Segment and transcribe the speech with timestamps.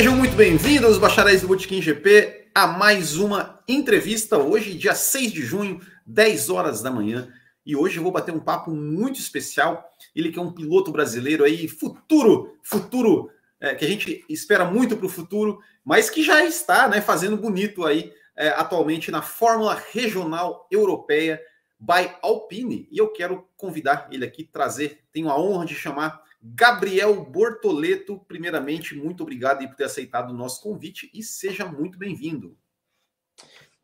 [0.00, 5.42] Sejam muito bem-vindos, bacharéis do Botequim GP, a mais uma entrevista hoje, dia 6 de
[5.42, 7.30] junho, 10 horas da manhã.
[7.66, 9.92] E hoje eu vou bater um papo muito especial.
[10.16, 14.96] Ele que é um piloto brasileiro aí, futuro, futuro, é, que a gente espera muito
[14.96, 19.78] para o futuro, mas que já está né, fazendo bonito aí é, atualmente na Fórmula
[19.92, 21.38] Regional Europeia
[21.78, 22.88] by Alpine.
[22.90, 28.18] E eu quero convidar ele aqui, trazer, tenho a honra de chamar Gabriel Bortoleto.
[28.26, 32.56] Primeiramente, muito obrigado por ter aceitado o nosso convite e seja muito bem-vindo.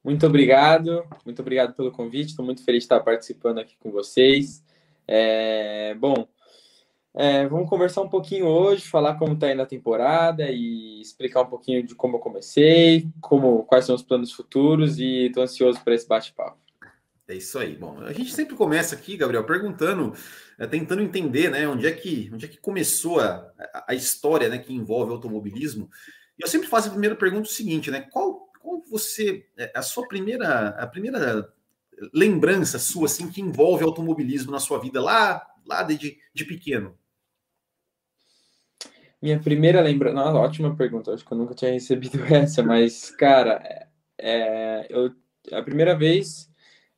[0.03, 2.31] Muito obrigado, muito obrigado pelo convite.
[2.31, 4.65] Estou muito feliz de estar participando aqui com vocês.
[5.07, 6.29] É, bom,
[7.19, 11.47] é, vamos conversar um pouquinho hoje, falar como está indo a temporada e explicar um
[11.47, 15.95] pouquinho de como eu comecei, como, quais são os planos futuros e estou ansioso para
[15.95, 16.66] esse bate-papo.
[17.29, 17.75] É isso aí.
[17.75, 20.15] Bom, a gente sempre começa aqui, Gabriel, perguntando,
[20.59, 23.53] é, tentando entender, né, onde é que, onde é que começou a,
[23.89, 25.91] a história, né, que envolve automobilismo.
[26.39, 29.83] E eu sempre faço a primeira pergunta o seguinte, né, qual, qual você, é, a
[29.83, 31.53] sua primeira, a primeira
[32.15, 36.97] lembrança sua, assim, que envolve automobilismo na sua vida lá, lá de, de pequeno?
[39.21, 44.87] Minha primeira lembrança, ótima pergunta, acho que eu nunca tinha recebido essa, mas, cara, é
[44.89, 45.13] eu,
[45.53, 46.49] a primeira vez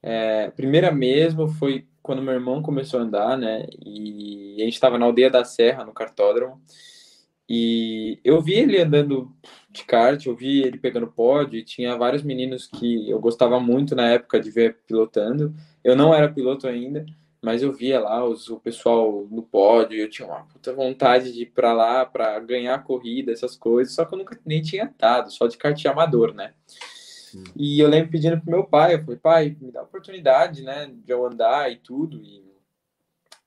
[0.02, 3.66] é, primeira mesmo foi quando meu irmão começou a andar, né?
[3.84, 6.60] E a gente estava na aldeia da Serra, no cartódromo.
[7.48, 9.30] E eu vi ele andando
[9.70, 13.94] de kart, eu vi ele pegando pódio, e tinha vários meninos que eu gostava muito
[13.94, 15.54] na época de ver pilotando.
[15.82, 17.06] Eu não era piloto ainda,
[17.42, 21.32] mas eu via lá os, o pessoal no pódio, e eu tinha uma puta vontade
[21.32, 24.60] de ir para lá para ganhar a corrida, essas coisas, só que eu nunca nem
[24.60, 26.52] tinha dado, só de kart amador, né?
[27.56, 31.12] E eu lembro pedindo pro meu pai, eu falei, pai, me dá oportunidade, né, de
[31.12, 32.20] eu andar e tudo.
[32.22, 32.44] E,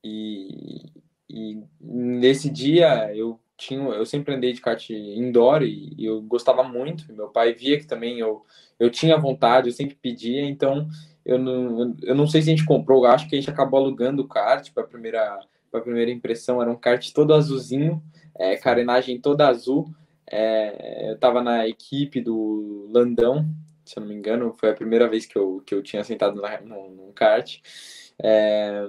[0.03, 0.94] e,
[1.30, 6.64] e nesse dia eu tinha, eu sempre andei de kart indoor e, e, eu gostava
[6.64, 7.12] muito.
[7.14, 8.44] Meu pai via que também eu,
[8.80, 10.90] eu tinha vontade, eu sempre pedia, então
[11.24, 14.24] eu não, eu não sei se a gente comprou, acho que a gente acabou alugando
[14.24, 15.40] o kart para a primeira,
[15.72, 18.02] primeira impressão, era um kart todo azulzinho,
[18.36, 19.94] é, carenagem toda azul.
[20.30, 23.47] É, eu estava na equipe do Landão,
[23.91, 26.41] se eu não me engano, foi a primeira vez que eu, que eu tinha sentado
[26.41, 27.59] na, no, num kart.
[28.24, 28.84] É,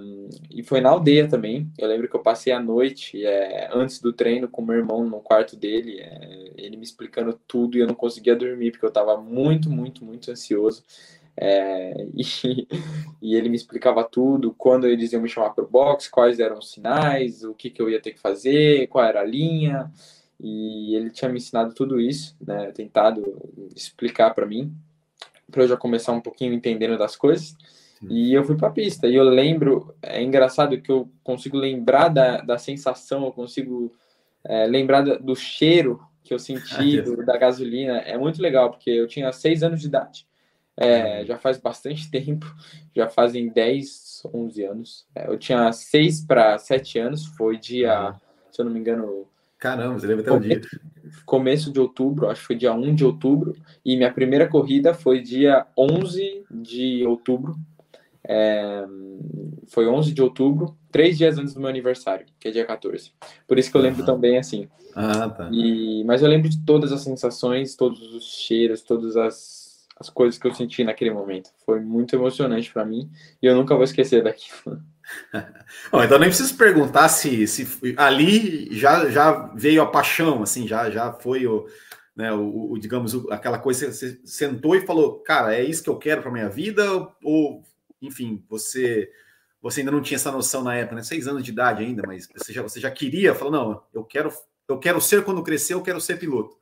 [0.51, 1.71] e foi na aldeia também.
[1.79, 5.21] Eu lembro que eu passei a noite é, antes do treino com meu irmão no
[5.21, 9.17] quarto dele, é, ele me explicando tudo e eu não conseguia dormir porque eu estava
[9.17, 10.85] muito, muito, muito ansioso.
[11.37, 12.69] É, e,
[13.23, 16.59] e, ele me explicava tudo, quando eles iam me chamar para o box, quais eram
[16.59, 19.91] os sinais, o que, que eu ia ter que fazer, qual era a linha.
[20.39, 23.23] E ele tinha me ensinado tudo isso, né, tentado
[23.75, 24.75] explicar para mim
[25.51, 27.55] para eu já começar um pouquinho entendendo das coisas.
[28.11, 29.07] E eu fui para a pista.
[29.07, 33.93] E eu lembro, é engraçado que eu consigo lembrar da, da sensação, eu consigo
[34.45, 37.99] é, lembrar do cheiro que eu senti ah, do, da gasolina.
[37.99, 40.27] É muito legal, porque eu tinha seis anos de idade.
[40.77, 42.47] É, já faz bastante tempo,
[42.95, 45.07] já fazem 10, 11 anos.
[45.15, 48.15] É, eu tinha seis para sete anos, foi dia,
[48.51, 49.29] se eu não me engano.
[49.63, 50.61] Caramba, você lembra até o dia
[51.25, 55.21] começo de outubro, acho que foi dia 1 de outubro, e minha primeira corrida foi
[55.21, 57.55] dia 11 de outubro.
[58.27, 58.85] É,
[59.69, 63.13] foi 11 de outubro, três dias antes do meu aniversário, que é dia 14.
[63.47, 64.69] Por isso que eu lembro também assim.
[64.97, 65.49] Ah, tá.
[65.53, 70.41] E, mas eu lembro de todas as sensações, todos os cheiros, todas as, as coisas
[70.41, 71.51] que eu senti naquele momento.
[71.65, 73.09] Foi muito emocionante para mim
[73.41, 74.83] e eu nunca vou esquecer daquilo.
[75.91, 80.91] Bom, então nem preciso perguntar se, se ali já, já veio a paixão, assim, já,
[80.91, 81.67] já foi o,
[82.15, 85.83] né, o, o digamos, o, aquela coisa que você sentou e falou, cara, é isso
[85.83, 87.63] que eu quero para minha vida, ou,
[88.01, 89.11] enfim, você
[89.63, 91.05] você ainda não tinha essa noção na época, né?
[91.05, 94.33] Seis anos de idade ainda, mas você já, você já queria, falou, não, eu quero,
[94.67, 96.57] eu quero ser quando crescer, eu quero ser piloto.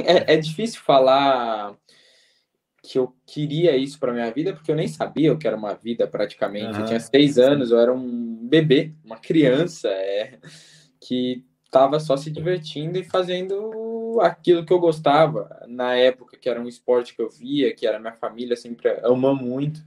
[0.00, 1.76] É, é difícil falar
[2.90, 5.74] que eu queria isso para minha vida, porque eu nem sabia o que era uma
[5.74, 6.74] vida praticamente.
[6.74, 6.80] Uhum.
[6.80, 10.40] Eu tinha seis anos, eu era um bebê, uma criança, é,
[11.00, 16.60] que estava só se divertindo e fazendo aquilo que eu gostava na época, que era
[16.60, 19.80] um esporte que eu via, que era minha família sempre ama muito.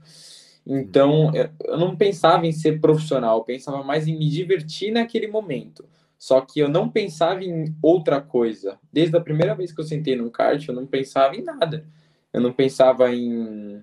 [0.66, 1.30] Então,
[1.62, 5.84] eu não pensava em ser profissional, eu pensava mais em me divertir naquele momento.
[6.18, 8.78] Só que eu não pensava em outra coisa.
[8.90, 11.84] Desde a primeira vez que eu sentei no kart, eu não pensava em nada
[12.34, 13.80] eu não pensava em,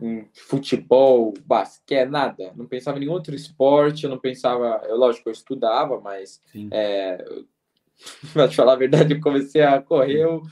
[0.00, 2.50] em futebol, basquete, nada.
[2.56, 4.82] Não pensava em nenhum outro esporte, eu não pensava.
[4.86, 6.40] Eu, lógico, eu estudava, mas.
[6.72, 7.22] É,
[8.32, 10.42] pra te falar a verdade, eu comecei a correr, eu,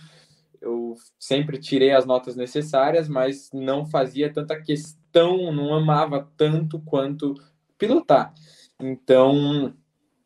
[0.60, 7.34] eu sempre tirei as notas necessárias, mas não fazia tanta questão, não amava tanto quanto
[7.78, 8.34] pilotar.
[8.78, 9.74] Então,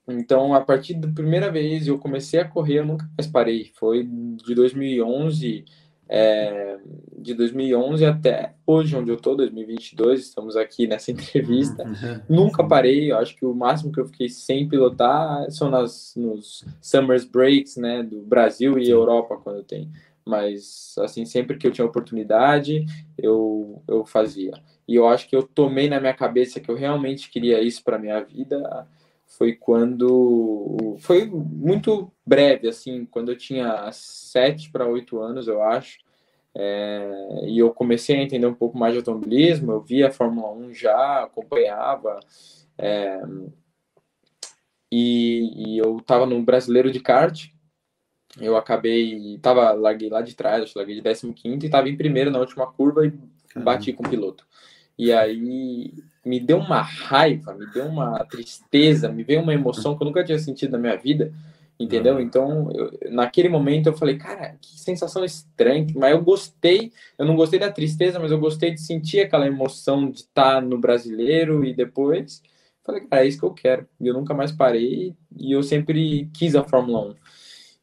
[0.08, 3.72] Então, a partir da primeira vez eu comecei a correr, eu nunca mais parei.
[3.74, 5.64] Foi de 2011,
[6.08, 6.78] é,
[7.18, 11.84] de 2011 até hoje, onde eu tô, 2022, estamos aqui nessa entrevista.
[11.84, 12.20] Uhum.
[12.28, 16.64] Nunca parei, eu acho que o máximo que eu fiquei sem pilotar são nas, nos
[16.80, 19.90] Summers Breaks, né, do Brasil e Europa, quando tem.
[20.24, 22.84] Mas, assim, sempre que eu tinha oportunidade,
[23.16, 24.52] eu, eu fazia.
[24.88, 27.98] E eu acho que eu tomei na minha cabeça que eu realmente queria isso para
[27.98, 28.86] minha vida
[29.26, 35.98] foi quando foi muito breve assim quando eu tinha sete para oito anos eu acho.
[36.58, 40.50] É, e eu comecei a entender um pouco mais de automobilismo eu via a Fórmula
[40.52, 42.18] 1 já acompanhava
[42.78, 43.20] é,
[44.90, 47.48] e, e, eu estava no brasileiro de kart.
[48.40, 51.88] Eu acabei tava larguei lá de trás acho que larguei de 15 quinto e estava
[51.88, 53.12] em primeiro na última curva e
[53.60, 54.46] bati com o piloto
[54.98, 55.92] e aí
[56.24, 60.24] me deu uma raiva, me deu uma tristeza, me veio uma emoção que eu nunca
[60.24, 61.32] tinha sentido na minha vida,
[61.78, 62.14] entendeu?
[62.14, 62.20] Uhum.
[62.20, 67.36] Então, eu, naquele momento eu falei, cara, que sensação estranha, mas eu gostei, eu não
[67.36, 71.72] gostei da tristeza, mas eu gostei de sentir aquela emoção de estar no brasileiro e
[71.74, 72.42] depois
[72.86, 73.86] falei, cara, é isso que eu quero.
[74.00, 77.14] E eu nunca mais parei e eu sempre quis a Fórmula 1.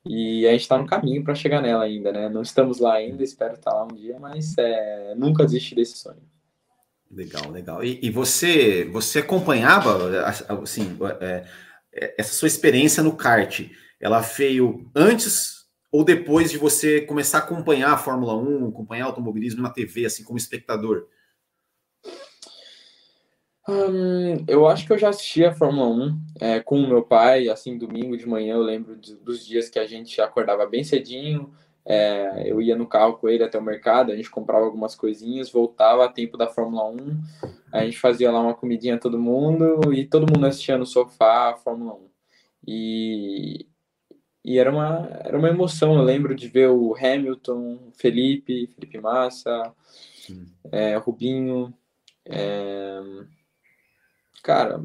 [0.05, 2.29] E a gente está no caminho para chegar nela ainda, né?
[2.29, 6.32] Não estamos lá ainda, espero estar lá um dia, mas é, nunca desistir desse sonho.
[7.15, 7.83] Legal, legal.
[7.83, 10.25] E, e, você, você acompanhava,
[10.61, 11.45] assim, é,
[11.93, 13.69] é, essa sua experiência no kart,
[13.99, 19.61] ela veio antes ou depois de você começar a acompanhar a Fórmula 1, acompanhar automobilismo
[19.61, 21.07] na TV, assim, como espectador?
[23.69, 27.47] Hum, eu acho que eu já assisti a Fórmula 1 é, com o meu pai,
[27.47, 31.53] assim, domingo de manhã, eu lembro de, dos dias que a gente acordava bem cedinho,
[31.85, 35.51] é, eu ia no carro com ele até o mercado, a gente comprava algumas coisinhas,
[35.51, 37.21] voltava a tempo da Fórmula 1,
[37.71, 41.55] a gente fazia lá uma comidinha todo mundo e todo mundo assistia no sofá a
[41.57, 42.09] Fórmula 1.
[42.65, 43.67] E,
[44.45, 49.73] e era, uma, era uma emoção, eu lembro de ver o Hamilton, Felipe, Felipe Massa,
[50.71, 51.73] é, Rubinho.
[52.25, 53.01] É,
[54.41, 54.81] cara,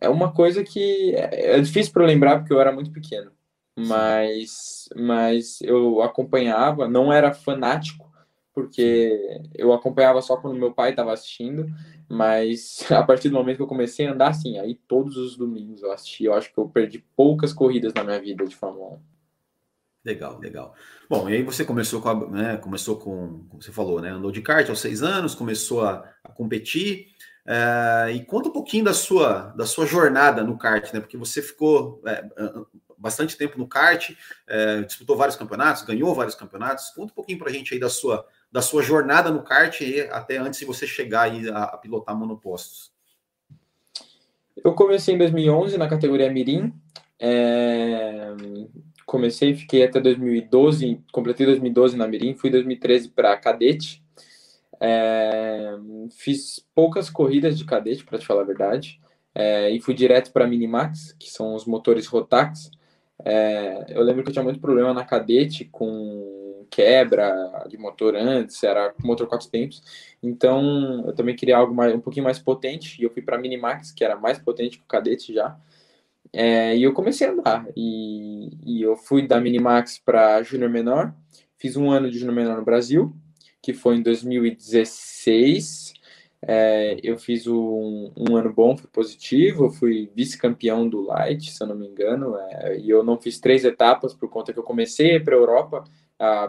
[0.00, 3.30] é uma coisa que é, é difícil para eu lembrar porque eu era muito pequeno
[3.76, 8.10] mas, mas eu acompanhava, não era fanático,
[8.54, 11.66] porque eu acompanhava só quando meu pai estava assistindo,
[12.08, 15.82] mas a partir do momento que eu comecei a andar assim, aí todos os domingos
[15.82, 19.12] eu assisti, eu acho que eu perdi poucas corridas na minha vida de Fórmula 1.
[20.04, 20.74] Legal, legal.
[21.08, 24.32] Bom, e aí você começou com, a, né, começou com, como você falou, né, andou
[24.32, 27.06] de kart aos seis anos, começou a, a competir,
[27.46, 31.40] é, e conta um pouquinho da sua, da sua jornada no kart, né, porque você
[31.40, 32.28] ficou é,
[33.02, 34.10] bastante tempo no kart,
[34.46, 36.90] é, disputou vários campeonatos, ganhou vários campeonatos.
[36.90, 40.02] Conta um pouquinho para a gente aí da sua, da sua jornada no kart e
[40.02, 42.92] até antes de você chegar aí a, a pilotar monopostos.
[44.64, 46.72] Eu comecei em 2011 na categoria Mirim.
[47.18, 48.32] É,
[49.04, 54.02] comecei, fiquei até 2012, completei 2012 na Mirim, fui 2013 para cadete.
[54.80, 55.76] É,
[56.10, 59.00] fiz poucas corridas de cadete, para te falar a verdade,
[59.34, 62.70] é, e fui direto para Minimax, que são os motores Rotax.
[63.24, 68.62] É, eu lembro que eu tinha muito problema na cadete com quebra de motor antes,
[68.62, 69.82] era motor quatro tempos.
[70.22, 73.92] Então eu também queria algo mais, um pouquinho mais potente e eu fui para Minimax,
[73.92, 75.56] que era mais potente que o cadete já.
[76.32, 77.66] É, e eu comecei a andar.
[77.76, 81.14] E, e eu fui da Minimax para Júnior Menor.
[81.58, 83.14] Fiz um ano de Júnior Menor no Brasil,
[83.62, 85.92] que foi em 2016.
[86.44, 91.62] É, eu fiz um, um, ano bom, foi positivo, eu fui vice-campeão do Light, se
[91.62, 94.64] eu não me engano, é, e eu não fiz três etapas por conta que eu
[94.64, 95.84] comecei para a Europa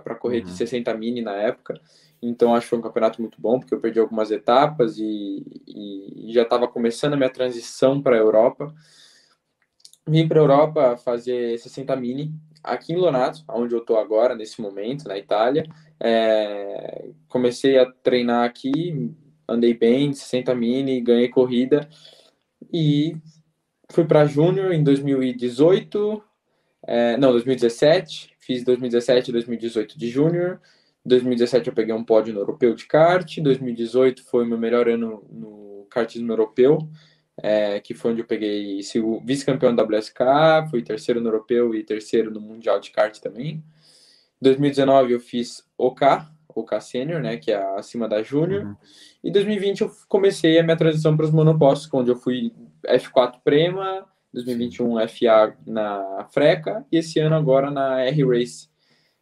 [0.03, 0.45] para correr uhum.
[0.45, 1.79] de 60 mini na época,
[2.21, 6.29] então acho que foi um campeonato muito bom, porque eu perdi algumas etapas e, e,
[6.29, 8.73] e já estava começando a minha transição para a Europa.
[10.07, 12.33] Vim para a Europa fazer 60 mini,
[12.63, 15.65] aqui em Lonato, onde eu estou agora, nesse momento, na Itália.
[15.99, 19.13] É, comecei a treinar aqui,
[19.47, 21.87] andei bem, 60 mini, ganhei corrida
[22.71, 23.15] e
[23.91, 26.23] fui para Júnior em 2018,
[26.85, 30.59] é, não, 2017, fiz 2017 e 2018 de Júnior.
[31.05, 35.85] 2017 eu peguei um pódio no europeu de kart, 2018 foi meu melhor ano no
[35.89, 36.79] kartismo europeu,
[37.41, 38.79] é, que foi onde eu peguei
[39.23, 43.63] vice-campeão da WSK, fui terceiro no europeu e terceiro no mundial de kart também.
[44.41, 46.07] 2019 eu fiz OK,
[46.55, 48.65] OK Senior, né, que é acima da Júnior.
[48.65, 48.75] Uhum.
[49.23, 52.53] E 2020 eu comecei a minha transição para os monopostos, onde eu fui
[52.85, 58.67] F4 Prema, 2021 FA na Freca e esse ano agora na R-Race,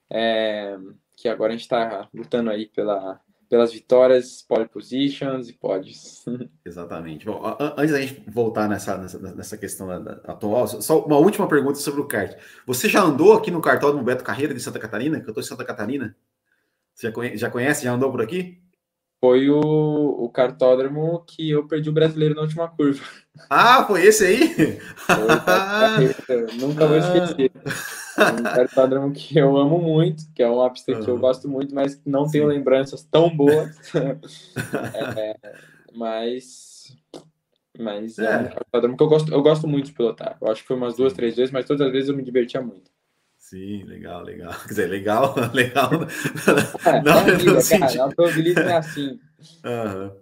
[0.09, 0.77] é,
[1.15, 3.19] que agora a gente está lutando aí pela,
[3.51, 6.23] pelas vitórias, pole positions e pods.
[6.65, 7.25] Exatamente.
[7.25, 7.41] Bom,
[7.75, 11.75] antes da gente voltar nessa, nessa, nessa questão da, da, atual, só uma última pergunta
[11.75, 12.33] sobre o kart.
[12.65, 15.19] Você já andou aqui no cartódromo Beto Carreira de Santa Catarina?
[15.19, 16.15] Que eu estou em Santa Catarina.
[16.93, 17.83] Você já conhece, já conhece?
[17.83, 18.61] Já andou por aqui?
[19.19, 23.03] Foi o, o cartódromo que eu perdi o brasileiro na última curva.
[23.49, 24.79] Ah, foi esse aí?
[24.97, 27.51] Foi, Nunca vou esquecer.
[28.17, 31.73] É um cartódromo que eu amo muito, que é uma pista que eu gosto muito,
[31.73, 33.75] mas não tenho lembranças tão boas.
[35.17, 35.35] é,
[35.93, 36.97] mas
[37.77, 38.25] mas é.
[38.25, 40.37] é um cartódromo que eu gosto, eu gosto muito de pilotar.
[40.41, 42.61] Eu acho que foi umas duas, três vezes, mas todas as vezes eu me divertia
[42.61, 42.91] muito.
[43.51, 44.53] Sim, legal, legal.
[44.61, 45.89] Quer dizer, legal, legal.
[46.85, 49.19] É, não, é vida, cara, automobilismo é assim.
[49.65, 50.21] Uhum.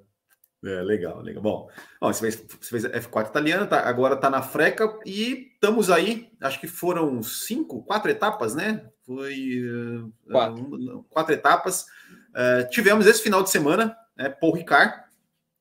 [0.66, 1.44] É, legal, legal.
[1.44, 1.70] Bom,
[2.02, 6.32] ó, você, fez, você fez F4 italiana, tá, agora está na freca e estamos aí,
[6.42, 8.90] acho que foram cinco, quatro etapas, né?
[9.06, 10.64] Foi uh, quatro.
[10.64, 11.86] Uh, quatro etapas.
[12.32, 15.04] Uh, tivemos esse final de semana, né, Paul Ricard,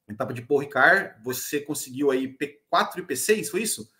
[0.08, 3.90] etapa de Paul Ricard, você conseguiu aí P4 e P6, foi isso?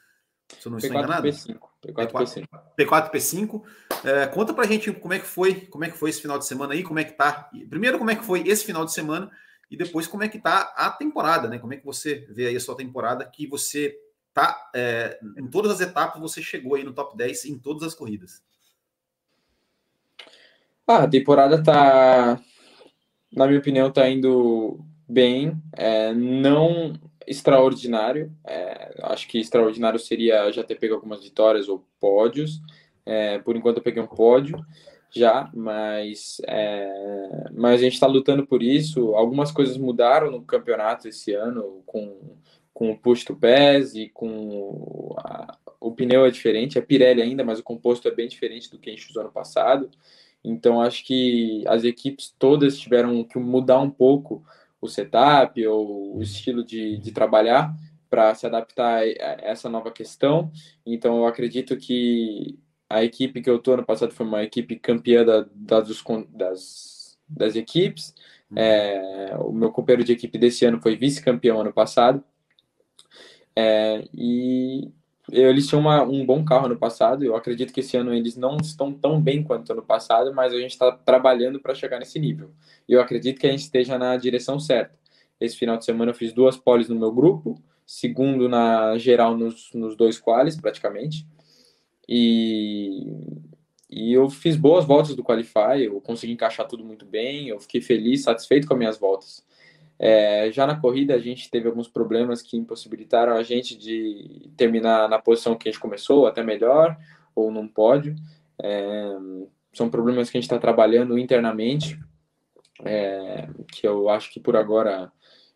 [0.59, 1.27] Se eu não estou enganado.
[1.27, 1.59] P5.
[1.83, 2.49] P4, P5.
[2.77, 3.63] P4 P5.
[4.05, 6.47] É, conta pra gente como é que foi, como é que foi esse final de
[6.47, 7.51] semana aí, como é que tá.
[7.69, 9.31] Primeiro, como é que foi esse final de semana
[9.71, 11.59] e depois como é que tá a temporada, né?
[11.59, 13.97] Como é que você vê aí a sua temporada que você
[14.33, 17.95] tá é, em todas as etapas você chegou aí no top 10 em todas as
[17.95, 18.43] corridas.
[20.87, 22.41] Ah, a temporada tá,
[23.31, 25.61] na minha opinião, tá indo bem.
[25.77, 26.95] É, não
[27.29, 28.33] extraordinário.
[28.47, 32.61] É, acho que extraordinário seria já ter pego algumas vitórias ou pódios.
[33.05, 34.59] É, por enquanto eu peguei um pódio
[35.11, 39.15] já, mas, é, mas a gente está lutando por isso.
[39.15, 42.37] Algumas coisas mudaram no campeonato esse ano, com,
[42.75, 47.45] com o push to pass e com a, o pneu é diferente, é Pirelli ainda,
[47.45, 49.91] mas o composto é bem diferente do que a gente usou ano passado.
[50.45, 54.45] Então acho que as equipes todas tiveram que mudar um pouco
[54.81, 57.75] o setup ou o estilo de, de trabalhar
[58.09, 60.51] para se adaptar a essa nova questão.
[60.85, 62.59] Então, eu acredito que
[62.89, 67.19] a equipe que eu estou no passado foi uma equipe campeã da, da dos, das,
[67.29, 68.15] das equipes.
[68.51, 68.59] Uhum.
[68.59, 72.25] É, o meu companheiro de equipe desse ano foi vice-campeão ano passado.
[73.55, 74.91] É, e
[75.31, 77.25] eles tinham uma, um bom carro no passado.
[77.25, 80.59] Eu acredito que esse ano eles não estão tão bem quanto ano passado, mas a
[80.59, 82.51] gente está trabalhando para chegar nesse nível.
[82.89, 84.99] E eu acredito que a gente esteja na direção certa.
[85.41, 89.71] Esse final de semana eu fiz duas poles no meu grupo, segundo na geral nos,
[89.75, 91.27] nos dois quales, praticamente.
[92.09, 93.07] E,
[93.91, 97.81] e eu fiz boas voltas do Qualify, eu consegui encaixar tudo muito bem, eu fiquei
[97.81, 99.45] feliz, satisfeito com as minhas voltas.
[99.99, 105.09] É, já na corrida, a gente teve alguns problemas que impossibilitaram a gente de terminar
[105.09, 106.97] na posição que a gente começou, até melhor,
[107.35, 108.15] ou num pódio.
[108.63, 109.11] É,
[109.73, 111.99] são problemas que a gente está trabalhando internamente,
[112.85, 115.11] é, que eu acho que por agora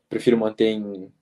[0.09, 1.13] prefiro manter em,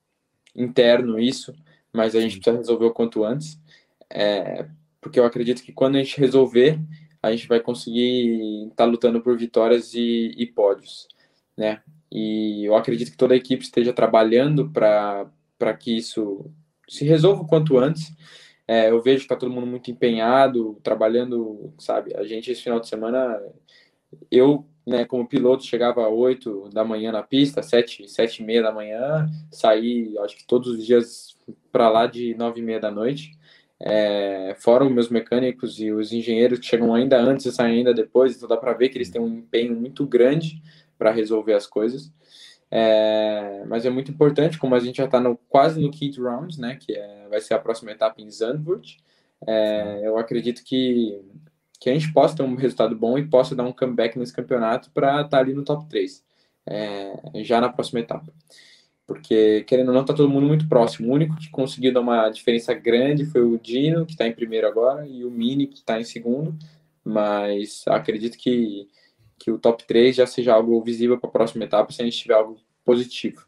[0.55, 1.55] interno isso,
[1.93, 3.61] mas a gente precisa resolver o quanto antes,
[4.09, 4.67] é,
[5.01, 6.79] porque eu acredito que quando a gente resolver,
[7.23, 11.07] a gente vai conseguir estar tá lutando por vitórias e, e pódios,
[11.57, 11.83] né?
[12.11, 16.51] E eu acredito que toda a equipe esteja trabalhando para que isso
[16.89, 18.13] se resolva o quanto antes.
[18.67, 22.15] É, eu vejo que está todo mundo muito empenhado, trabalhando, sabe?
[22.17, 23.41] A gente, esse final de semana,
[24.31, 28.63] eu, né, como piloto, chegava às 8 da manhã na pista, 7, 7 e meia
[28.63, 31.37] da manhã, saí, acho que todos os dias
[31.73, 33.33] para lá de 9 e meia da noite.
[33.83, 37.95] É, fora os meus mecânicos e os engenheiros que chegam ainda antes e saem ainda
[37.95, 40.61] depois, então dá para ver que eles têm um empenho muito grande
[41.01, 42.13] para resolver as coisas.
[42.71, 46.77] É, mas é muito importante, como a gente já está quase no quinto round, né,
[46.77, 48.99] que é, vai ser a próxima etapa em Zandvoort,
[49.47, 51.19] é, eu acredito que,
[51.81, 54.91] que a gente possa ter um resultado bom e possa dar um comeback nesse campeonato
[54.93, 56.23] para estar tá ali no top 3,
[56.67, 58.31] é, já na próxima etapa.
[59.07, 61.11] Porque, querendo ou não, está todo mundo muito próximo.
[61.11, 64.69] O único que conseguiu dar uma diferença grande foi o Dino, que está em primeiro
[64.69, 66.57] agora, e o Mini, que está em segundo.
[67.05, 68.89] Mas acredito que
[69.41, 72.19] que o top 3 já seja algo visível para a próxima etapa, se a gente
[72.19, 73.43] tiver algo positivo.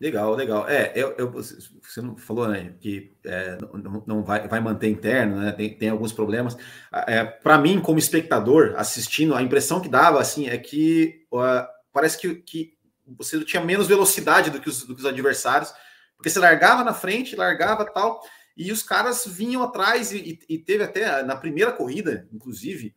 [0.00, 0.68] Legal, legal.
[0.68, 5.36] É, eu, eu, você não falou, né, que é, não, não vai, vai manter interno,
[5.36, 5.52] né?
[5.52, 6.56] Tem, tem alguns problemas.
[7.06, 12.18] É, para mim, como espectador, assistindo, a impressão que dava, assim, é que uh, parece
[12.18, 12.74] que, que
[13.06, 15.72] você tinha menos velocidade do que, os, do que os adversários,
[16.16, 18.20] porque você largava na frente, largava tal,
[18.56, 22.94] e os caras vinham atrás, e, e teve até na primeira corrida, inclusive,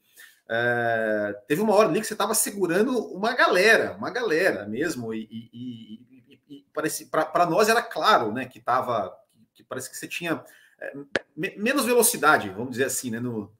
[0.49, 5.27] é, teve uma hora ali que você estava segurando uma galera, uma galera mesmo, e,
[5.29, 9.13] e, e, e para nós era claro, né, que estava,
[9.53, 10.43] que parece que você tinha
[10.79, 10.93] é,
[11.35, 13.51] menos velocidade, vamos dizer assim, né, no,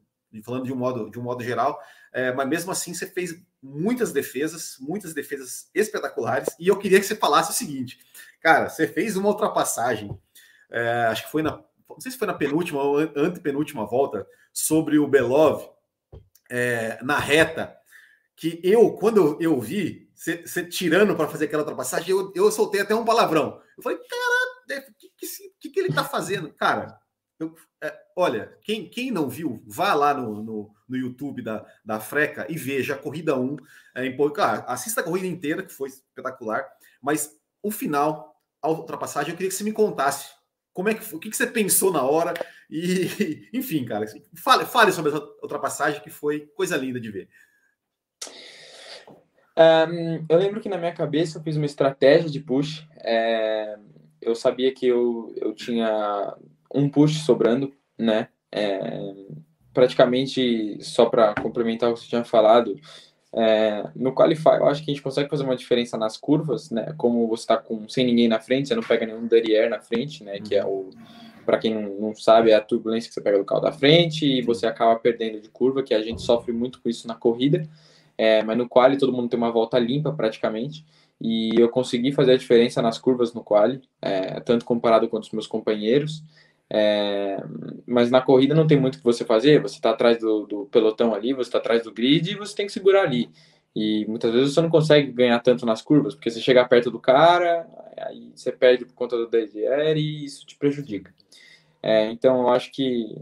[0.44, 1.77] falando de um modo de um modo geral,
[2.13, 7.06] é, mas mesmo assim você fez muitas defesas, muitas defesas espetaculares, e eu queria que
[7.06, 8.00] você falasse o seguinte,
[8.39, 10.17] cara, você fez uma ultrapassagem,
[10.70, 14.98] é, acho que foi na, não sei se foi na penúltima ou antepenúltima volta, sobre
[14.98, 15.76] o Belov,
[16.50, 17.75] é, na reta,
[18.36, 22.96] que eu, quando eu vi você tirando para fazer aquela ultrapassagem, eu, eu soltei até
[22.96, 23.62] um palavrão.
[23.77, 25.27] Eu falei, cara, o que,
[25.60, 26.51] que, que, ele está fazendo?
[26.54, 27.00] Cara,
[27.39, 32.00] eu, é, olha, quem, quem não viu, vá lá no, no, no, YouTube da, da
[32.00, 33.58] Freca e veja a corrida 1.
[33.96, 36.68] É, em, claro, assista a corrida inteira, que foi espetacular,
[37.01, 40.32] mas o final, a ultrapassagem, eu queria que você me contasse
[40.77, 42.36] como é que, o que, que você pensou na hora
[42.69, 44.05] e, enfim, cara,
[44.36, 47.29] fale, fale sobre essa ultrapassagem que foi coisa linda de ver.
[49.57, 52.88] Um, eu lembro que na minha cabeça eu fiz uma estratégia de push.
[52.98, 53.75] É,
[54.22, 56.38] eu sabia que eu, eu tinha
[56.72, 58.27] um push sobrando, né?
[58.51, 59.15] É,
[59.74, 62.79] praticamente, só para complementar o que você tinha falado,
[63.34, 66.93] é, no Qualify eu acho que a gente consegue fazer uma diferença nas curvas, né?
[66.98, 70.24] Como você está com sem ninguém na frente, você não pega nenhum derrière na frente,
[70.24, 70.39] né?
[70.39, 70.89] Que é o,
[71.46, 74.41] para quem não, sabe, é a turbulência que você pega do carro da frente e
[74.41, 77.67] você acaba perdendo de curva, que a gente sofre muito com isso na corrida.
[78.17, 80.86] É, mas no quali todo mundo tem uma volta limpa praticamente.
[81.19, 85.31] E eu consegui fazer a diferença nas curvas no quali, é, tanto comparado com os
[85.31, 86.24] meus companheiros.
[86.69, 87.38] É,
[87.86, 89.62] mas na corrida não tem muito o que você fazer.
[89.62, 92.65] Você está atrás do, do, pelotão ali, você está atrás do grid e você tem
[92.65, 93.29] que segurar ali.
[93.75, 97.00] E muitas vezes você não consegue ganhar tanto nas curvas, porque você chega perto do
[97.00, 101.13] cara, aí você perde por conta do DDR e isso te prejudica.
[101.81, 103.15] É, então eu acho que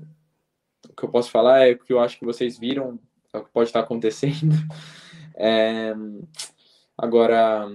[0.90, 3.00] o que eu posso falar é o que eu acho que vocês viram
[3.34, 4.56] é o que pode estar acontecendo.
[5.38, 5.94] É,
[6.98, 7.70] agora,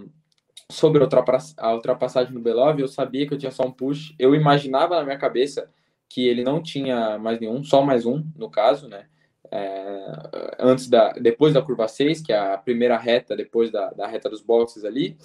[0.70, 4.14] sobre a ultrapassagem do Belov, eu sabia que eu tinha só um push.
[4.18, 5.70] Eu imaginava na minha cabeça
[6.08, 9.06] que ele não tinha mais nenhum, só mais um, no caso, né?
[9.52, 14.06] É, antes da, depois da curva 6, que é a primeira reta, depois da, da
[14.06, 15.16] reta dos boxes ali.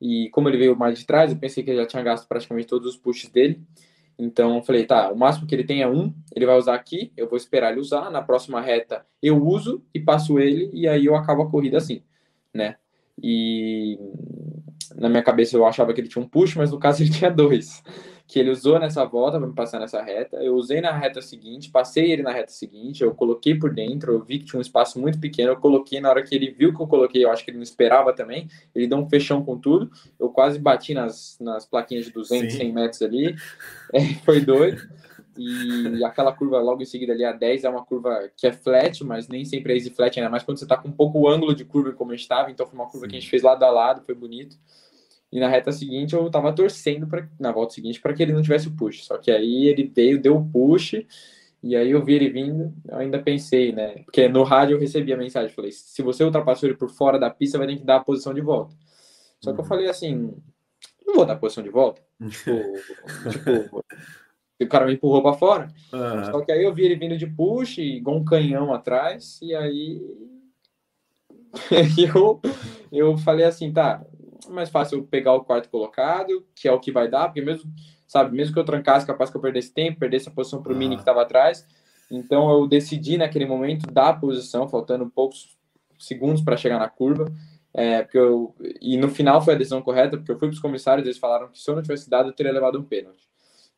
[0.00, 2.68] E como ele veio mais de trás, eu pensei que ele já tinha gasto praticamente
[2.68, 3.60] todos os pushes dele.
[4.18, 7.12] Então eu falei, tá, o máximo que ele tem é um, ele vai usar aqui,
[7.16, 11.06] eu vou esperar ele usar, na próxima reta eu uso e passo ele, e aí
[11.06, 12.02] eu acabo a corrida assim,
[12.52, 12.76] né?
[13.22, 13.98] E
[14.96, 17.30] na minha cabeça eu achava que ele tinha um push, mas no caso ele tinha
[17.30, 17.82] dois
[18.30, 20.36] que ele usou nessa volta para me passar nessa reta.
[20.36, 24.22] Eu usei na reta seguinte, passei ele na reta seguinte, eu coloquei por dentro, eu
[24.22, 26.80] vi que tinha um espaço muito pequeno, eu coloquei na hora que ele viu que
[26.80, 29.90] eu coloquei, eu acho que ele não esperava também, ele deu um fechão com tudo,
[30.16, 32.58] eu quase bati nas, nas plaquinhas de 200, Sim.
[32.58, 33.34] 100 metros ali,
[33.92, 34.80] é, foi doido.
[35.40, 39.02] E aquela curva logo em seguida ali, a 10, é uma curva que é flat,
[39.02, 41.54] mas nem sempre é easy flat, ainda mais quando você está com um pouco ângulo
[41.54, 43.10] de curva como a gente estava, então foi uma curva Sim.
[43.10, 44.54] que a gente fez lado a lado, foi bonito.
[45.32, 48.42] E na reta seguinte eu tava torcendo para na volta seguinte para que ele não
[48.42, 49.04] tivesse o push.
[49.04, 51.06] Só que aí ele veio, deu o push,
[51.62, 54.02] e aí eu vi ele vindo, eu ainda pensei, né?
[54.04, 57.30] Porque no rádio eu recebi a mensagem, falei: "Se você ultrapassou ele por fora da
[57.30, 58.74] pista, vai ter que dar a posição de volta".
[59.40, 59.68] Só que eu uhum.
[59.68, 60.34] falei assim:
[61.06, 62.02] "Não vou dar a posição de volta".
[62.28, 62.50] tipo,
[63.30, 63.84] tipo
[64.64, 65.68] o cara me empurrou para fora.
[65.92, 66.24] Uhum.
[66.26, 70.00] Só que aí eu vi ele vindo de push, igual um canhão atrás, e aí
[72.14, 72.40] eu,
[72.92, 74.04] eu falei assim, tá,
[74.48, 77.70] mais fácil pegar o quarto colocado, que é o que vai dar, porque mesmo,
[78.06, 80.74] sabe, mesmo que eu trancasse, capaz que eu perdesse tempo, perdesse a posição para o
[80.74, 80.78] ah.
[80.78, 81.66] Mini que estava atrás.
[82.10, 85.56] Então eu decidi naquele momento dar a posição, faltando poucos
[85.98, 87.26] segundos para chegar na curva.
[87.72, 90.60] É, porque eu, e no final foi a decisão correta, porque eu fui para os
[90.60, 93.29] comissários, eles falaram que se eu não tivesse dado, eu teria levado um pênalti.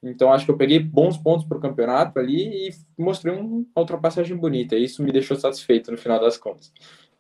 [0.03, 4.37] Então acho que eu peguei bons pontos para o campeonato ali e mostrei uma ultrapassagem
[4.37, 4.75] bonita.
[4.75, 6.73] E isso me deixou satisfeito no final das contas.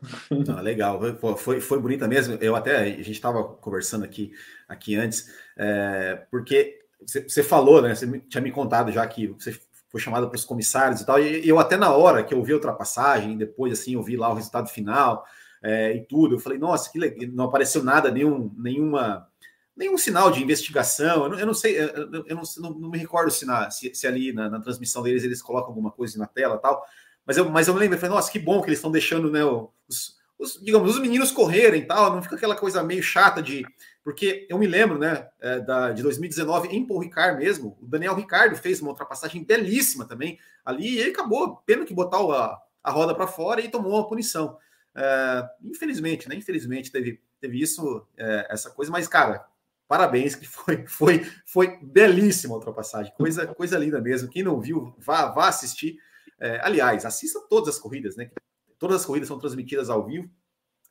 [0.48, 1.00] Ah, legal,
[1.36, 2.36] foi, foi bonita mesmo.
[2.40, 4.32] Eu até, a gente estava conversando aqui,
[4.68, 7.94] aqui antes, é, porque você falou, né?
[7.94, 9.56] Você tinha me contado já que você
[9.88, 12.52] foi chamado para os comissários e tal, e eu até na hora que eu vi
[12.52, 15.24] a ultrapassagem, depois assim, eu vi lá o resultado final
[15.62, 19.28] é, e tudo, eu falei, nossa, que legal, não apareceu nada, nenhum, nenhuma,
[19.76, 23.30] nenhum sinal de investigação, eu não, eu não sei, eu, eu não, não, me recordo
[23.30, 26.58] se, na, se, se ali na, na, transmissão deles eles colocam alguma coisa na tela
[26.58, 26.84] tal,
[27.24, 29.30] mas eu, mas eu me lembro, eu falei, nossa, que bom que eles estão deixando,
[29.30, 33.64] né, os, os, digamos, os meninos correrem tal, não fica aquela coisa meio chata de.
[34.02, 38.16] Porque eu me lembro, né, é, da, de 2019, em Paul Ricard mesmo, o Daniel
[38.16, 43.14] Ricardo fez uma ultrapassagem belíssima também ali, e acabou, pena que botar a, a roda
[43.14, 44.58] para fora e tomou uma punição.
[44.94, 46.34] É, infelizmente, né?
[46.34, 49.46] Infelizmente teve, teve isso, é, essa coisa, mas, cara,
[49.92, 54.30] parabéns, que foi, foi, foi belíssima a ultrapassagem, coisa, coisa linda mesmo.
[54.30, 55.98] Quem não viu, vá, vá assistir.
[56.40, 58.30] É, aliás, assista todas as corridas, né?
[58.78, 60.30] Todas as corridas são transmitidas ao vivo.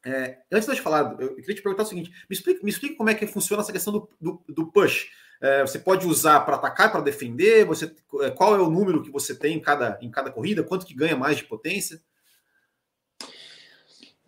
[0.06, 2.70] É, antes de eu te falar, eu queria te perguntar o seguinte: me explica, me
[2.70, 5.10] explica como é que funciona essa questão do, do, do push.
[5.42, 7.66] É, você pode usar para atacar, para defender?
[7.66, 10.64] Você, é, qual é o número que você tem em cada, em cada corrida?
[10.64, 12.00] Quanto que ganha mais de potência?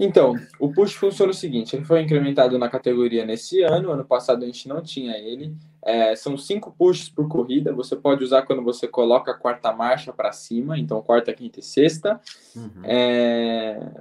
[0.03, 4.43] Então, o push funciona o seguinte: ele foi incrementado na categoria nesse ano, ano passado
[4.43, 5.55] a gente não tinha ele.
[5.81, 7.73] É, são cinco pushes por corrida.
[7.73, 11.63] Você pode usar quando você coloca a quarta marcha para cima, então quarta, quinta e
[11.63, 12.19] sexta.
[12.53, 12.83] Uhum.
[12.83, 13.91] É,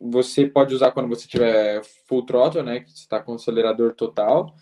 [0.00, 4.54] você pode usar quando você tiver full throttle, né, que está com acelerador total.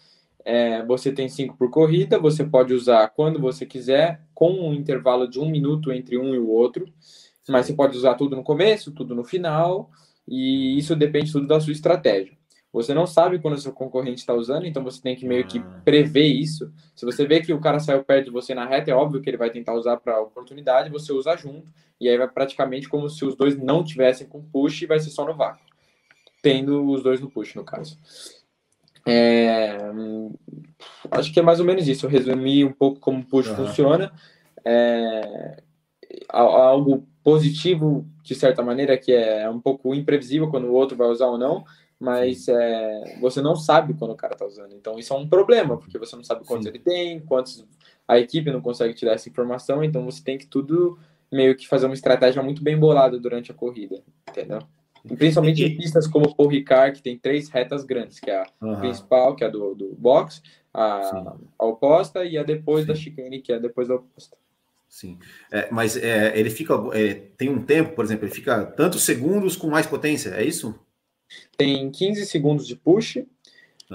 [0.45, 2.19] É, você tem cinco por corrida.
[2.19, 6.39] Você pode usar quando você quiser, com um intervalo de um minuto entre um e
[6.39, 6.85] o outro.
[7.49, 9.91] Mas você pode usar tudo no começo, tudo no final
[10.29, 12.37] e isso depende tudo da sua estratégia.
[12.73, 15.59] Você não sabe quando o seu concorrente está usando, então você tem que meio que
[15.59, 15.81] ah.
[15.85, 16.71] prever isso.
[16.95, 19.31] Se você vê que o cara saiu perto de você na reta, é óbvio que
[19.31, 23.25] ele vai tentar usar para oportunidade, você usa junto, e aí vai praticamente como se
[23.25, 25.65] os dois não tivessem com push e vai ser só no vácuo.
[26.43, 27.99] Tendo os dois no push, no caso.
[29.07, 29.79] É...
[31.11, 32.05] Acho que é mais ou menos isso.
[32.05, 33.57] Eu resumi um pouco como o push uhum.
[33.57, 34.13] funciona.
[34.65, 35.63] É...
[36.29, 41.27] Algo positivo, de certa maneira, que é um pouco imprevisível quando o outro vai usar
[41.27, 41.63] ou não,
[42.01, 44.73] mas é, você não sabe quando o cara está usando.
[44.73, 46.71] Então, isso é um problema, porque você não sabe quantos Sim.
[46.71, 47.67] ele tem, quantos
[48.09, 50.99] a equipe não consegue te dar essa informação, então você tem que tudo
[51.31, 54.61] meio que fazer uma estratégia muito bem bolada durante a corrida, entendeu?
[55.05, 58.39] E principalmente em pistas como o Paul Ricard, que tem três retas grandes, que é
[58.39, 58.79] a uhum.
[58.79, 62.89] principal, que é a do, do box, a, a oposta, e a depois Sim.
[62.89, 64.35] da chicane, que é depois da oposta.
[64.89, 65.19] Sim,
[65.53, 69.57] é, mas é, ele fica é, tem um tempo, por exemplo, ele fica tantos segundos
[69.57, 70.79] com mais potência, é isso?
[71.57, 73.19] Tem 15 segundos de push,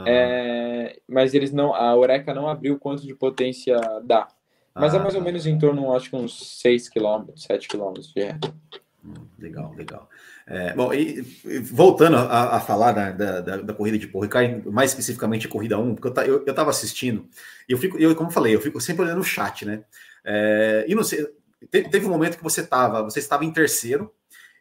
[0.05, 4.27] é, mas eles não, a Oreca não abriu quanto de potência dá.
[4.75, 5.25] Mas é ah, é mais ou tá.
[5.25, 8.53] menos em torno, acho que uns 6 km, 7 km de reta.
[9.05, 10.09] Hum, legal, legal.
[10.47, 14.91] É, bom, e, e voltando a, a falar da, da, da, corrida de Ricardo, mais
[14.91, 17.27] especificamente a corrida 1, porque eu, eu, eu tava assistindo,
[17.67, 19.83] e eu fico, eu, como eu falei, eu fico sempre olhando o chat, né?
[20.25, 21.27] É, e não sei,
[21.69, 24.13] teve um momento que você estava, você estava em terceiro,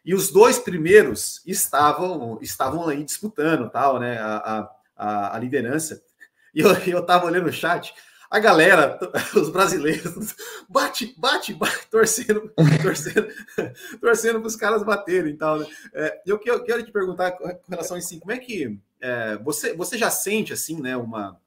[0.05, 6.01] e os dois primeiros estavam estavam aí disputando tal, né, a, a, a liderança.
[6.53, 7.93] E eu, eu tava olhando o chat,
[8.29, 8.99] a galera,
[9.35, 10.35] os brasileiros,
[10.67, 13.27] bate, bate, bate, torcendo, torcendo,
[14.01, 15.59] torcendo para os caras baterem e tal.
[15.59, 15.67] Né?
[15.93, 19.37] É, eu, quero, eu quero te perguntar com relação a isso, como é que é,
[19.37, 21.39] você, você já sente assim, né, uma,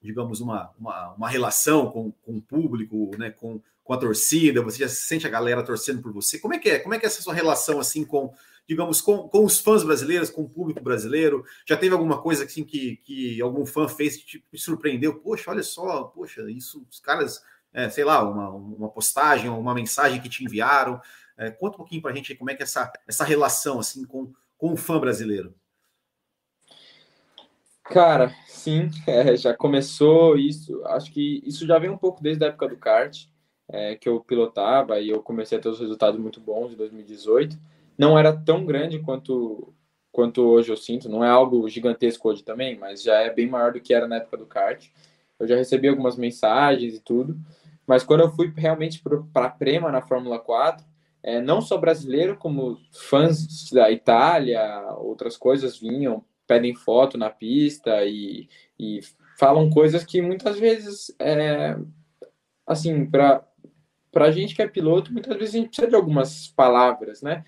[0.00, 4.78] digamos, uma, uma, uma relação com, com o público, né, com, com a torcida, você
[4.78, 6.38] já sente a galera torcendo por você.
[6.38, 6.78] Como é que é?
[6.78, 8.32] Como é que é essa sua relação assim com,
[8.68, 11.44] digamos, com, com os fãs brasileiros, com o público brasileiro?
[11.66, 15.14] Já teve alguma coisa assim que, que algum fã fez que te surpreendeu?
[15.20, 20.20] Poxa, olha só, poxa, isso, os caras, é, sei lá, uma, uma postagem, uma mensagem
[20.20, 21.00] que te enviaram.
[21.36, 24.04] É, conta um pouquinho para a gente como é que é essa, essa relação assim
[24.04, 25.54] com, com o fã brasileiro.
[27.90, 30.84] Cara, sim, é, já começou isso.
[30.86, 33.26] Acho que isso já vem um pouco desde a época do kart,
[33.68, 37.58] é, que eu pilotava e eu comecei a ter os resultados muito bons em 2018.
[37.96, 39.74] Não era tão grande quanto
[40.12, 41.08] quanto hoje eu sinto.
[41.08, 44.16] Não é algo gigantesco hoje também, mas já é bem maior do que era na
[44.16, 44.86] época do kart.
[45.38, 47.38] Eu já recebi algumas mensagens e tudo.
[47.86, 50.84] Mas quando eu fui realmente para a Prema na Fórmula 4,
[51.22, 54.62] é, não só brasileiro, como fãs da Itália,
[54.98, 58.48] outras coisas vinham pedem foto na pista e,
[58.80, 59.00] e
[59.38, 61.76] falam coisas que muitas vezes, é,
[62.66, 63.44] assim, para
[64.14, 67.44] a gente que é piloto, muitas vezes a gente precisa de algumas palavras, né?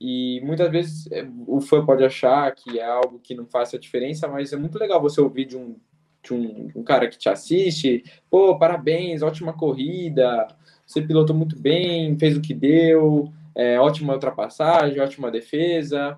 [0.00, 4.26] E muitas vezes é, o fã pode achar que é algo que não faça diferença,
[4.26, 5.76] mas é muito legal você ouvir de um,
[6.22, 10.48] de um, um cara que te assiste, pô, parabéns, ótima corrida,
[10.86, 16.16] você pilotou muito bem, fez o que deu, é, ótima ultrapassagem, ótima defesa.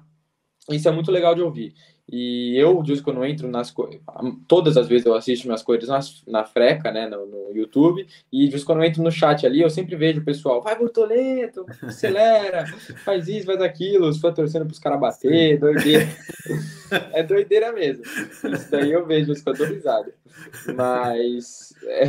[0.70, 1.74] Isso é muito legal de ouvir.
[2.14, 3.74] E eu, de quando eu entro nas
[4.46, 8.48] todas as vezes eu assisto minhas coisas nas, na freca, né, no, no, YouTube, e
[8.48, 12.66] de quando eu entro no chat ali, eu sempre vejo o pessoal, vai Bortoleto, acelera,
[13.02, 16.06] faz isso, faz aquilo, os fãs torcendo para os caras bater, doideira.
[17.14, 18.04] é doideira mesmo.
[18.04, 20.12] Isso daí eu vejo, isso eu risada.
[20.74, 22.08] Mas é,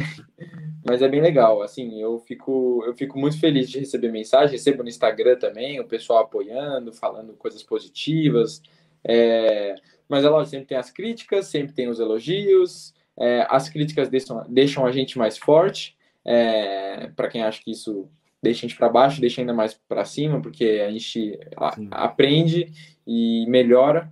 [0.86, 4.84] mas é bem legal, assim, eu fico, eu fico muito feliz de receber mensagem, recebo
[4.84, 8.62] no Instagram também, o pessoal apoiando, falando coisas positivas,
[9.04, 9.76] é,
[10.08, 12.94] mas é lógico, sempre tem as críticas, sempre tem os elogios.
[13.18, 15.96] É, as críticas deixam, deixam a gente mais forte.
[16.26, 18.10] É, para quem acha que isso
[18.42, 22.72] deixa a gente para baixo, deixa ainda mais para cima, porque a gente a, aprende
[23.08, 24.12] e melhora.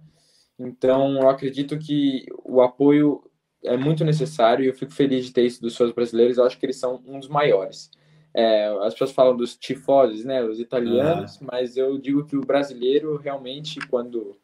[0.58, 3.24] Então, eu acredito que o apoio
[3.64, 6.38] é muito necessário e eu fico feliz de ter isso dos seus brasileiros.
[6.38, 7.92] Eu acho que eles são um dos maiores.
[8.34, 11.48] É, as pessoas falam dos tifosi, né, os italianos, uhum.
[11.52, 14.38] mas eu digo que o brasileiro realmente, quando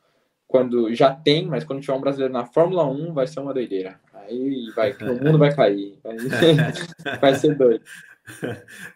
[0.48, 4.00] quando já tem, mas quando tiver um brasileiro na Fórmula 1, vai ser uma doideira.
[4.14, 6.00] Aí vai, o mundo vai cair.
[6.04, 6.16] Vai,
[7.20, 7.84] vai ser doido.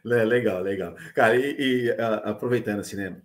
[0.04, 0.96] legal, legal.
[1.14, 1.92] Cara, e, e
[2.24, 3.16] aproveitando assim, né,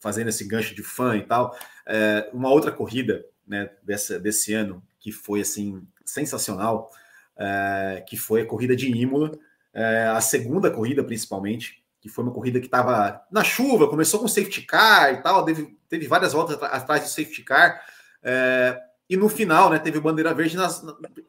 [0.00, 4.82] fazendo esse gancho de fã e tal, é, uma outra corrida, né, dessa, desse ano
[4.98, 6.90] que foi assim sensacional,
[7.36, 9.32] é, que foi a corrida de Imola,
[9.74, 14.28] é, a segunda corrida principalmente, que foi uma corrida que estava na chuva, começou com
[14.28, 17.84] safety car e tal, teve, teve várias voltas atrás do safety car,
[18.22, 20.82] é, e no final, né, teve bandeira verde, nas,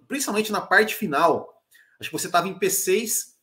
[0.07, 1.61] principalmente na parte final.
[1.99, 3.33] Acho que você estava em P6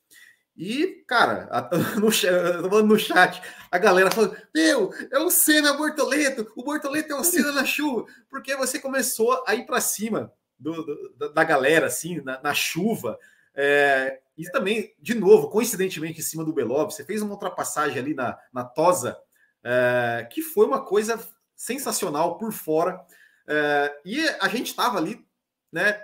[0.56, 1.46] e, cara,
[2.00, 7.16] no, chat, no chat, a galera falou: Meu, é o Senna Bortoleto, o Bortoleto é
[7.16, 10.72] o Senna na chuva, porque você começou a ir para cima do,
[11.18, 13.18] do, da galera, assim, na, na chuva.
[13.54, 18.14] É, e também, de novo, coincidentemente, em cima do Belov, você fez uma ultrapassagem ali
[18.14, 19.18] na, na Tosa,
[19.64, 21.18] é, que foi uma coisa
[21.54, 23.04] sensacional por fora.
[23.46, 25.24] É, e a gente estava ali,
[25.72, 26.00] né,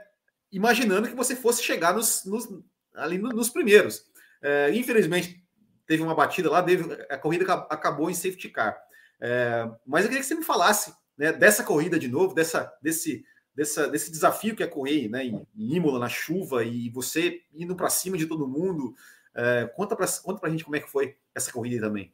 [0.52, 2.48] imaginando que você fosse chegar nos, nos
[2.94, 4.04] ali nos primeiros.
[4.42, 5.42] É, infelizmente,
[5.86, 8.76] teve uma batida lá, teve, a corrida acabou em safety car.
[9.20, 13.24] É, mas eu queria que você me falasse né, dessa corrida de novo, dessa, desse,
[13.54, 17.74] dessa, desse desafio que é correr né, em, em Imola, na chuva, e você indo
[17.74, 18.94] para cima de todo mundo.
[19.34, 22.12] É, conta para conta a gente como é que foi essa corrida também.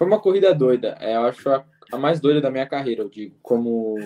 [0.00, 0.96] Foi uma corrida doida.
[0.98, 3.36] É, eu acho a, a mais doida da minha carreira, eu digo.
[3.42, 3.96] Como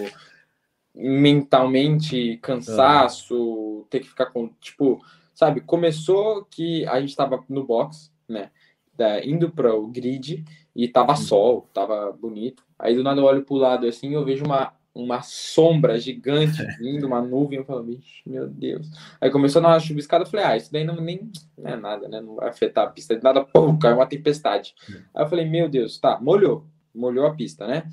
[0.93, 4.49] mentalmente, cansaço, ter que ficar com.
[4.61, 5.01] Tipo,
[5.33, 5.61] sabe?
[5.61, 8.51] Começou que a gente estava no box, né?
[8.93, 11.17] Da, indo para o grid e tava uhum.
[11.17, 12.65] sol, tava bonito.
[12.77, 17.07] Aí do nada eu olho pro lado assim eu vejo uma, uma sombra gigante vindo,
[17.07, 17.59] uma nuvem.
[17.59, 17.87] Eu falo,
[18.25, 18.89] meu Deus.
[19.21, 22.21] Aí começou na chuviscada, eu falei, ah, isso daí não, nem, não é nada, né?
[22.21, 23.17] Não vai afetar a pista.
[23.17, 24.75] De nada, pô, caiu uma tempestade.
[24.89, 25.03] Uhum.
[25.15, 27.85] Aí eu falei, meu Deus, tá, molhou, molhou a pista, né?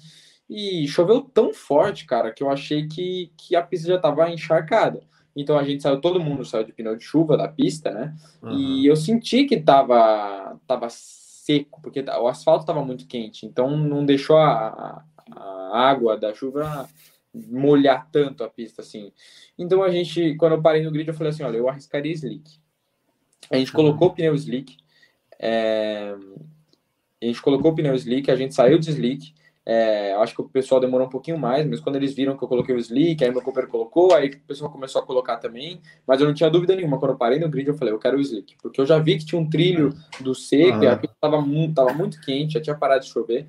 [0.48, 5.02] E choveu tão forte, cara, que eu achei que, que a pista já tava encharcada.
[5.36, 8.14] Então a gente saiu, todo mundo saiu de pneu de chuva da pista, né?
[8.42, 8.52] Uhum.
[8.52, 14.06] E eu senti que tava, tava seco, porque o asfalto estava muito quente, então não
[14.06, 15.04] deixou a, a
[15.72, 16.90] água da chuva
[17.34, 19.12] molhar tanto a pista assim.
[19.58, 22.60] Então a gente, quando eu parei no grid, eu falei assim: olha, eu arriscaria slick.
[23.50, 24.78] A gente colocou o pneu slick,
[25.40, 26.16] é...
[27.22, 30.50] a gente colocou o pneu slick, a gente saiu de slick, é, acho que o
[30.50, 33.32] pessoal demorou um pouquinho mais, mas quando eles viram que eu coloquei o slick, aí
[33.32, 36.76] meu companheiro colocou, aí o pessoal começou a colocar também, mas eu não tinha dúvida
[36.76, 36.98] nenhuma.
[36.98, 39.18] Quando eu parei no grid, eu falei, eu quero o slick, porque eu já vi
[39.18, 40.86] que tinha um trilho do seco, ah.
[40.86, 43.46] e a pista tava muito, tava muito quente, já tinha parado de chover,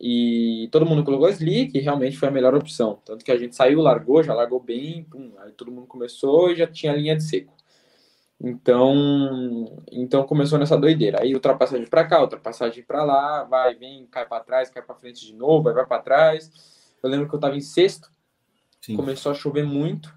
[0.00, 3.00] e todo mundo colocou slick, e realmente foi a melhor opção.
[3.04, 6.56] Tanto que a gente saiu, largou, já largou bem, pum, aí todo mundo começou e
[6.56, 7.52] já tinha linha de seco.
[8.40, 11.20] Então, então começou nessa doideira.
[11.20, 15.26] Aí ultrapassagem para cá, ultrapassagem para lá, vai, vem, cai para trás, cai para frente
[15.26, 16.50] de novo, vai, vai para trás.
[17.02, 18.08] Eu lembro que eu estava em sexto,
[18.80, 18.96] Sim.
[18.96, 20.14] começou a chover muito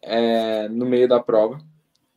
[0.00, 1.58] é, no meio da prova.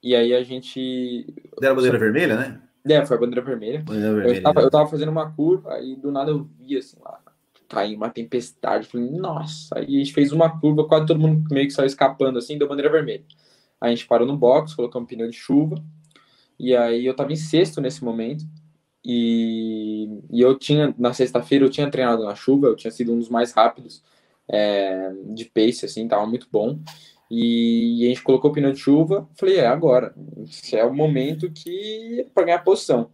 [0.02, 1.26] E aí a gente.
[1.60, 2.62] Deram a bandeira vermelha, né?
[2.90, 3.82] É, foi a bandeira vermelha.
[3.82, 4.38] Bandeira vermelha.
[4.38, 7.20] Eu, tava, eu tava fazendo uma curva, e do nada eu vi assim lá,
[7.68, 8.88] caiu uma tempestade.
[8.88, 12.38] Falei, nossa, aí a gente fez uma curva, quase todo mundo meio que saiu escapando
[12.38, 13.24] assim, deu bandeira vermelha.
[13.80, 15.76] A gente parou no box, colocamos pneu de chuva.
[16.60, 18.46] E aí eu tava em sexto nesse momento.
[19.06, 23.20] E, e eu tinha, na sexta-feira, eu tinha treinado na chuva, eu tinha sido um
[23.20, 24.04] dos mais rápidos
[24.50, 26.80] é, de pace, assim, tava muito bom.
[27.30, 29.28] E, e, a gente colocou o pneu de chuva.
[29.36, 30.14] Falei, é agora.
[30.44, 33.10] Esse é o momento que para ganhar posição.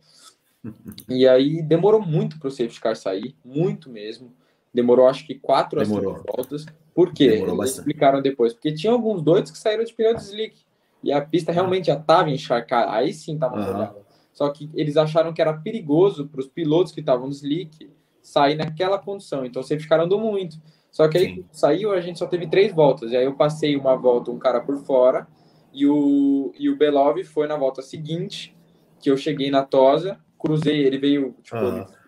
[1.09, 4.33] E aí demorou muito para o safety car sair, muito mesmo.
[4.73, 6.65] Demorou acho que quatro a cinco voltas.
[6.95, 7.31] Por quê?
[7.31, 7.79] Demorou Eles bastante.
[7.79, 8.53] explicaram depois.
[8.53, 10.55] Porque tinha alguns doidos que saíram de pneu de slick.
[11.03, 11.53] E a pista ah.
[11.53, 12.93] realmente já estava encharcada.
[12.93, 13.97] Aí sim estava molhada.
[14.31, 18.55] Só que eles acharam que era perigoso para os pilotos que estavam no slick sair
[18.55, 19.45] naquela condição.
[19.45, 20.57] Então sempre ficaram muito.
[20.93, 21.45] Só que aí sim.
[21.51, 23.11] saiu, a gente só teve três voltas.
[23.11, 25.27] E aí eu passei uma volta, um cara por fora.
[25.73, 28.55] E o, e o Belov foi na volta seguinte,
[29.01, 31.57] que eu cheguei na Tosa, cruzei, ele veio, tipo,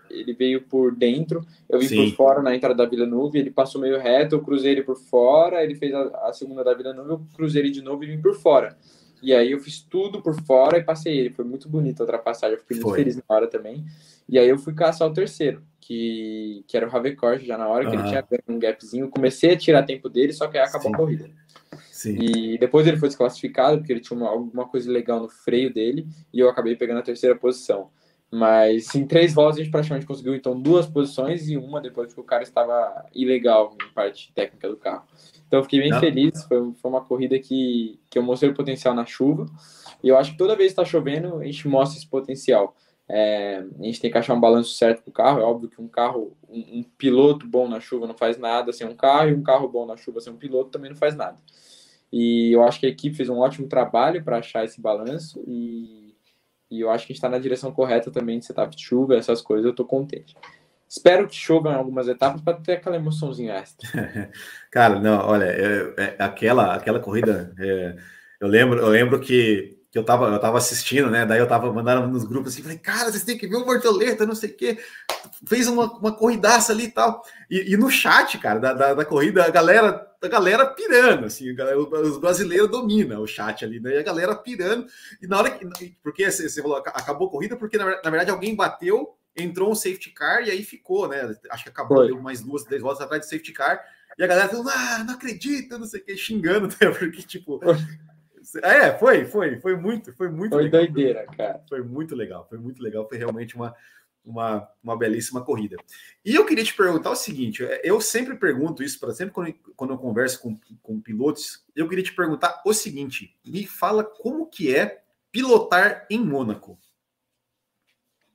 [0.08, 1.96] ele veio por dentro, eu vim Sim.
[1.96, 4.96] por fora na entrada da Vila Nuvem, ele passou meio reto, eu cruzei ele por
[4.96, 8.08] fora, ele fez a, a, segunda da Vila Nuvem, eu cruzei ele de novo e
[8.08, 8.78] vim por fora.
[9.22, 11.30] E aí eu fiz tudo por fora e passei ele.
[11.30, 13.00] Foi muito bonito a ultrapassagem, eu fiquei muito Foi.
[13.00, 13.86] feliz na hora também.
[14.28, 17.90] E aí eu fui caçar o terceiro, que, que era o Ravecord, já na hora,
[17.90, 19.10] que ele tinha um gapzinho.
[19.10, 20.94] comecei a tirar tempo dele, só que aí acabou Sim.
[20.94, 21.30] a corrida.
[21.92, 22.18] Sim.
[22.20, 26.08] E depois ele foi desclassificado, porque ele tinha uma, alguma coisa legal no freio dele,
[26.34, 27.90] e eu acabei pegando a terceira posição.
[28.32, 32.20] Mas em três voltas a gente praticamente conseguiu então duas posições e uma depois que
[32.20, 35.06] o cara estava ilegal em parte técnica do carro.
[35.48, 36.00] Então eu fiquei bem Não.
[36.00, 39.46] feliz, foi, foi uma corrida que, que eu mostrei o potencial na chuva.
[40.04, 42.76] E eu acho que toda vez que está chovendo, a gente mostra esse potencial.
[43.08, 45.40] É, a gente tem que achar um balanço certo para o carro.
[45.40, 48.88] É óbvio que um carro, um, um, piloto bom na chuva não faz nada sem
[48.88, 51.38] um carro, e um carro bom na chuva sem um piloto também não faz nada.
[52.12, 56.16] E eu acho que a equipe fez um ótimo trabalho para achar esse balanço e
[56.70, 59.16] E eu acho que a gente está na direção correta também de setup de chuva,
[59.16, 60.36] essas coisas, eu estou contente.
[60.96, 64.32] Espero que chova em algumas etapas para ter aquela emoçãozinha extra.
[64.72, 67.98] Cara, não, olha, é, é, aquela, aquela corrida, é,
[68.40, 71.26] eu lembro, eu lembro que, que eu estava eu tava assistindo, né?
[71.26, 74.26] Daí eu estava mandando nos grupos assim, falei, cara, vocês têm que ver o Bortoleta,
[74.26, 74.78] não sei o quê.
[75.46, 77.22] Fez uma, uma corridaça ali e tal.
[77.50, 81.54] E, e no chat, cara, da, da, da, corrida, a galera, a galera pirando, assim,
[81.54, 83.96] galera, os brasileiros dominam o chat ali, né?
[83.96, 84.88] E a galera pirando.
[85.22, 85.98] E na hora que.
[86.02, 90.12] Porque você falou, acabou a corrida, porque na, na verdade alguém bateu entrou um safety
[90.12, 91.36] car e aí ficou, né?
[91.50, 93.84] Acho que acabou, deu mais duas, três voltas atrás do safety car.
[94.18, 96.90] E a galera falando, ah, não acredita, não sei o que, xingando, né?
[96.98, 97.60] Porque, tipo.
[98.62, 100.82] É, foi, foi, foi muito, foi muito foi legal.
[100.82, 101.62] doideira, cara.
[101.68, 103.76] Foi muito legal, foi muito legal, foi realmente uma,
[104.24, 105.78] uma, uma belíssima corrida.
[106.24, 109.94] E eu queria te perguntar o seguinte: eu sempre pergunto isso para sempre quando, quando
[109.94, 114.74] eu converso com, com pilotos, eu queria te perguntar o seguinte: me fala como que
[114.74, 116.80] é pilotar em Mônaco.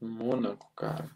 [0.01, 1.11] Mônaco, cara.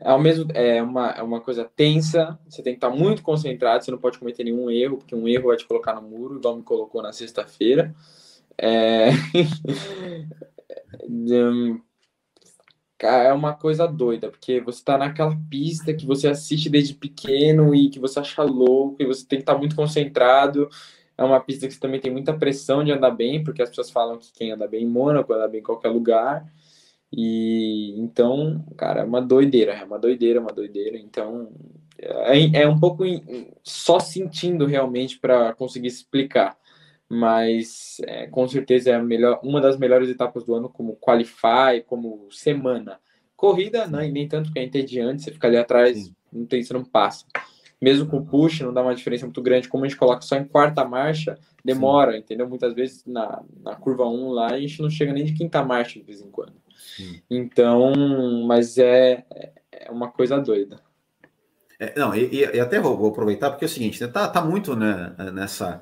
[0.00, 3.84] É, ao mesmo, é, uma, é uma coisa tensa, você tem que estar muito concentrado,
[3.84, 6.56] você não pode cometer nenhum erro, porque um erro vai te colocar no muro, igual
[6.56, 7.94] me colocou na sexta-feira.
[8.56, 9.08] É...
[13.00, 17.90] é uma coisa doida, porque você está naquela pista que você assiste desde pequeno e
[17.90, 20.68] que você acha louco, e você tem que estar muito concentrado.
[21.18, 23.90] É uma pista que você também tem muita pressão de andar bem, porque as pessoas
[23.90, 26.46] falam que quem anda bem em Mônaco anda bem em qualquer lugar.
[27.12, 30.98] E então, cara, é uma doideira, é uma doideira, uma doideira.
[30.98, 31.50] Então,
[31.98, 33.04] é, é um pouco
[33.62, 36.56] só sentindo realmente para conseguir explicar.
[37.08, 42.26] Mas é, com certeza é melhor, uma das melhores etapas do ano, como qualify, como
[42.32, 42.98] semana.
[43.36, 46.84] Corrida, não, nem tanto que é entediante, você fica ali atrás, não tem, você não
[46.84, 47.24] passa.
[47.80, 49.68] Mesmo com o push, não dá uma diferença muito grande.
[49.68, 52.18] Como a gente coloca só em quarta marcha, demora, Sim.
[52.18, 52.48] entendeu?
[52.48, 56.00] Muitas vezes na, na curva 1 lá, a gente não chega nem de quinta marcha
[56.00, 56.54] de vez em quando.
[57.30, 57.92] Então,
[58.46, 59.24] mas é,
[59.72, 60.80] é uma coisa doida.
[61.78, 64.40] É, não, e, e, até vou, vou, aproveitar, porque é o seguinte, né, tá, tá
[64.40, 65.80] muito né, nessa,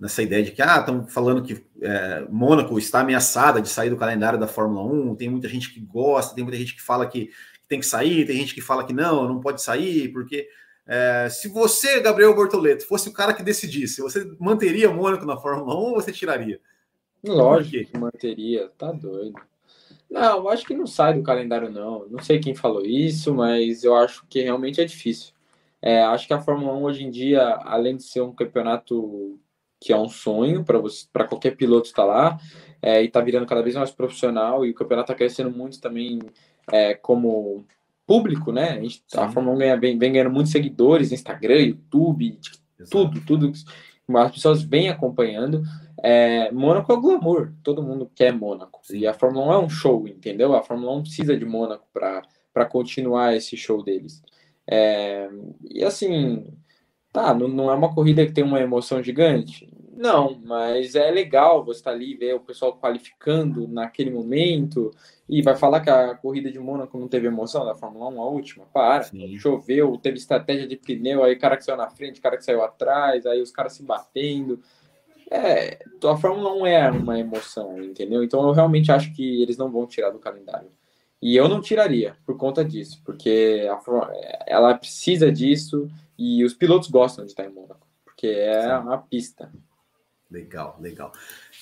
[0.00, 3.98] nessa ideia de que, ah, estão falando que é, Mônaco está ameaçada de sair do
[3.98, 7.30] calendário da Fórmula 1, tem muita gente que gosta, tem muita gente que fala que
[7.68, 10.48] tem que sair, tem gente que fala que não, não pode sair, porque
[10.86, 15.74] é, se você, Gabriel Bortoleto, fosse o cara que decidisse, você manteria Mônaco na Fórmula
[15.74, 16.60] 1 ou você tiraria?
[17.24, 19.34] Lógico que manteria, tá doido.
[20.10, 22.06] Não, eu acho que não sai do calendário, não.
[22.08, 25.34] Não sei quem falou isso, mas eu acho que realmente é difícil.
[25.82, 29.38] É, acho que a Fórmula 1 hoje em dia, além de ser um campeonato
[29.80, 32.38] que é um sonho para você, para qualquer piloto estar lá,
[32.80, 36.18] é, e está virando cada vez mais profissional, e o campeonato está crescendo muito também
[36.72, 37.66] é, como
[38.06, 38.70] público, né?
[38.70, 42.38] A, gente, a Fórmula 1 ganha, vem, vem ganhando muitos seguidores, Instagram, YouTube,
[42.90, 43.52] tudo, tudo.
[44.16, 45.62] As pessoas vêm acompanhando.
[46.08, 48.80] É, Mônaco é glamour, todo mundo quer Mônaco.
[48.92, 50.54] E a Fórmula 1 é um show, entendeu?
[50.54, 54.22] A Fórmula 1 precisa de Mônaco para continuar esse show deles.
[54.70, 55.28] É,
[55.68, 56.46] e assim,
[57.12, 59.68] tá, não, não, é uma corrida que tem uma emoção gigante?
[59.96, 64.92] Não, mas é legal você estar tá ali ver o pessoal qualificando naquele momento
[65.28, 68.28] e vai falar que a corrida de Mônaco não teve emoção da Fórmula 1, a
[68.28, 68.66] última?
[68.66, 69.36] Para, Sim.
[69.38, 72.44] choveu, teve estratégia de pneu, aí o cara que saiu na frente, o cara que
[72.44, 74.60] saiu atrás, aí os caras se batendo.
[75.30, 78.22] É, a Fórmula 1 é uma emoção, entendeu?
[78.22, 80.70] Então eu realmente acho que eles não vão tirar do calendário.
[81.20, 84.10] E eu não tiraria por conta disso, porque a,
[84.46, 88.82] ela precisa disso e os pilotos gostam de estar em Mônaco, porque é Sim.
[88.82, 89.50] uma pista.
[90.30, 91.12] Legal, legal.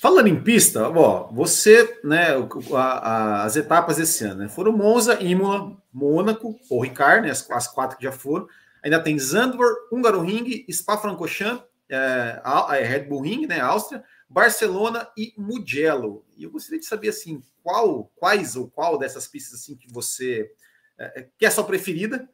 [0.00, 2.28] Falando em pista, ó, você, né,
[2.74, 7.48] a, a, as etapas esse ano né, foram Monza, Imola, Mônaco, ou Ricard, né, as,
[7.50, 8.48] as, quatro que já foram.
[8.82, 12.42] Ainda tem Zandvoort, Hungaroring, Spa-Francorchamps é,
[12.78, 16.24] é, Red Bull Ring, né, Áustria, Barcelona e Mugello.
[16.36, 20.52] E eu gostaria de saber assim, qual, quais ou qual dessas pistas assim que você
[20.98, 22.28] é, é que é a sua preferida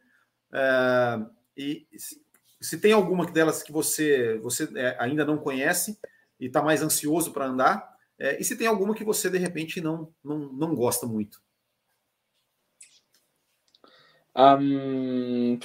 [0.53, 2.23] é, e se,
[2.61, 4.68] se, tem alguma delas que você você
[4.99, 5.99] ainda não conhece
[6.39, 7.91] e está mais ansioso para andar
[8.39, 11.43] e se tem alguma que você de repente não não, não gosta muito.
[14.37, 15.59] Um,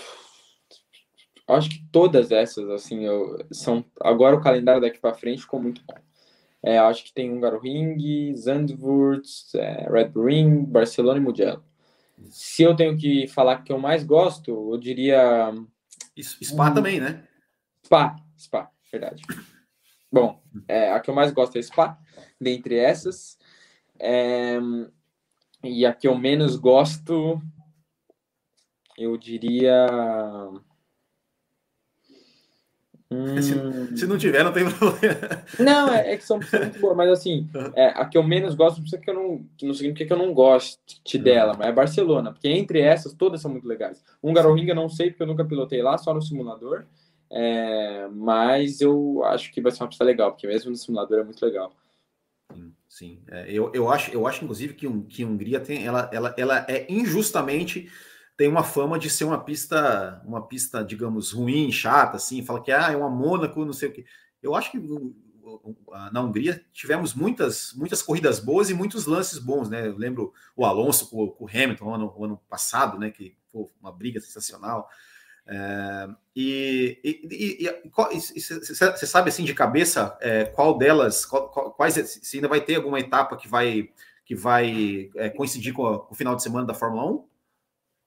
[1.47, 3.85] acho que todas essas, assim, eu, são.
[4.01, 5.95] Agora o calendário daqui para frente ficou muito bom.
[6.63, 11.63] É, acho que tem Hungaroring, Zandvoort, é, Red Bull Ring, Barcelona e Mugello.
[12.29, 15.53] Se eu tenho que falar que eu mais gosto, eu diria.
[16.19, 17.23] Spa um, também, né?
[17.85, 19.21] Spa, Spa, verdade.
[20.11, 21.99] Bom, é, a que eu mais gosto é Spa,
[22.41, 23.37] dentre essas.
[23.99, 24.57] É,
[25.63, 27.39] e a que eu menos gosto,
[28.97, 29.85] eu diria.
[33.16, 33.41] Hum...
[33.41, 35.43] Se, se, não tiver, não tem problema.
[35.57, 38.82] Não, é, é que são muito boas, mas assim, é, a que eu menos gosto,
[38.82, 42.49] não que eu não, não significa que eu não goste dela, mas é Barcelona, porque
[42.49, 44.03] entre essas, todas são muito legais.
[44.22, 46.86] Um Ringa não sei, porque eu nunca pilotei lá, só no simulador,
[47.32, 51.24] é, mas eu acho que vai ser uma pista legal, porque mesmo no simulador é
[51.24, 51.74] muito legal.
[52.53, 53.20] Sim, sim.
[53.30, 56.66] É, eu, eu, acho, eu acho, inclusive, que, um, que Hungria tem, ela, ela, ela
[56.68, 57.89] é injustamente
[58.38, 62.71] tem uma fama de ser uma pista, uma pista, digamos, ruim, chata, assim, fala que
[62.71, 64.05] ah, é uma Mônaco, não sei o que.
[64.43, 64.79] Eu acho que
[66.11, 69.88] na Hungria tivemos muitas, muitas corridas boas e muitos lances bons, né?
[69.88, 73.09] Eu lembro o Alonso com, com o Hamilton ano, ano passado, né?
[73.09, 74.89] Que foi uma briga sensacional.
[75.47, 76.99] É, e
[77.93, 82.99] você sabe assim de cabeça é, qual delas, qual, quais se ainda vai ter alguma
[82.99, 83.89] etapa que vai
[84.25, 87.25] que vai é, coincidir com, a, com, o final de semana da Fórmula 1?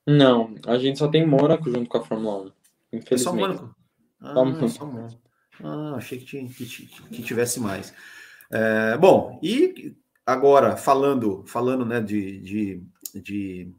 [0.08, 2.52] Não, a gente só tem Mônaco junto com a Fórmula 1.
[2.94, 3.12] Infelizmente.
[3.12, 3.76] É só Mônaco?
[4.22, 5.20] Ah, só Mônaco.
[5.62, 7.92] Ah, achei que, tinha, que, que tivesse mais.
[8.50, 9.94] É, bom, e
[10.24, 12.82] agora falando, falando né, de, de,
[13.20, 13.74] de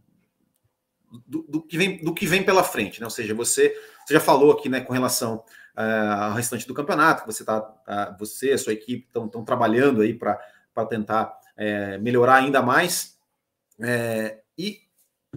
[1.25, 3.07] do, do, que vem, do que vem pela frente, né?
[3.07, 3.73] Ou seja, você,
[4.05, 5.37] você já falou aqui, né, com relação
[5.75, 10.13] uh, ao restante do campeonato, você tá, uh, você, a sua equipe estão trabalhando aí
[10.13, 10.39] para
[10.87, 13.17] tentar uh, melhorar ainda mais.
[13.81, 14.88] É, e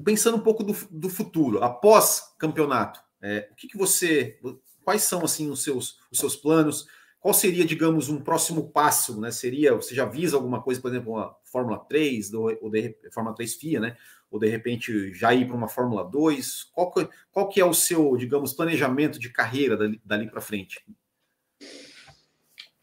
[0.05, 4.39] pensando um pouco do, do futuro, após campeonato, é, o que, que você.
[4.85, 6.89] Quais são assim os seus, os seus planos?
[7.21, 9.21] Qual seria, digamos, um próximo passo?
[9.21, 9.31] Né?
[9.31, 13.37] Seria, você já visa alguma coisa, por exemplo, uma Fórmula 3, do, ou de, Fórmula
[13.37, 13.97] 3 FIA, né?
[14.29, 16.65] Ou de repente já ir para uma Fórmula 2?
[16.73, 20.85] Qual que, qual que é o seu, digamos, planejamento de carreira dali, dali para frente?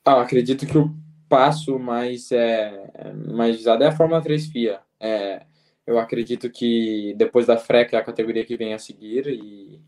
[0.05, 0.95] Ah, acredito que o
[1.27, 4.79] passo mais, é, mais visado é a Fórmula 3 FIA.
[4.99, 5.45] É,
[5.89, 9.81] eu acredito que depois da FREC é a categoria que vem a seguir e,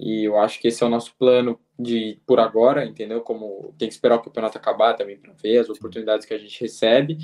[0.00, 3.20] e eu acho que esse é o nosso plano de por agora, entendeu?
[3.20, 6.58] Como tem que esperar o campeonato acabar também para ver as oportunidades que a gente
[6.58, 7.18] recebe,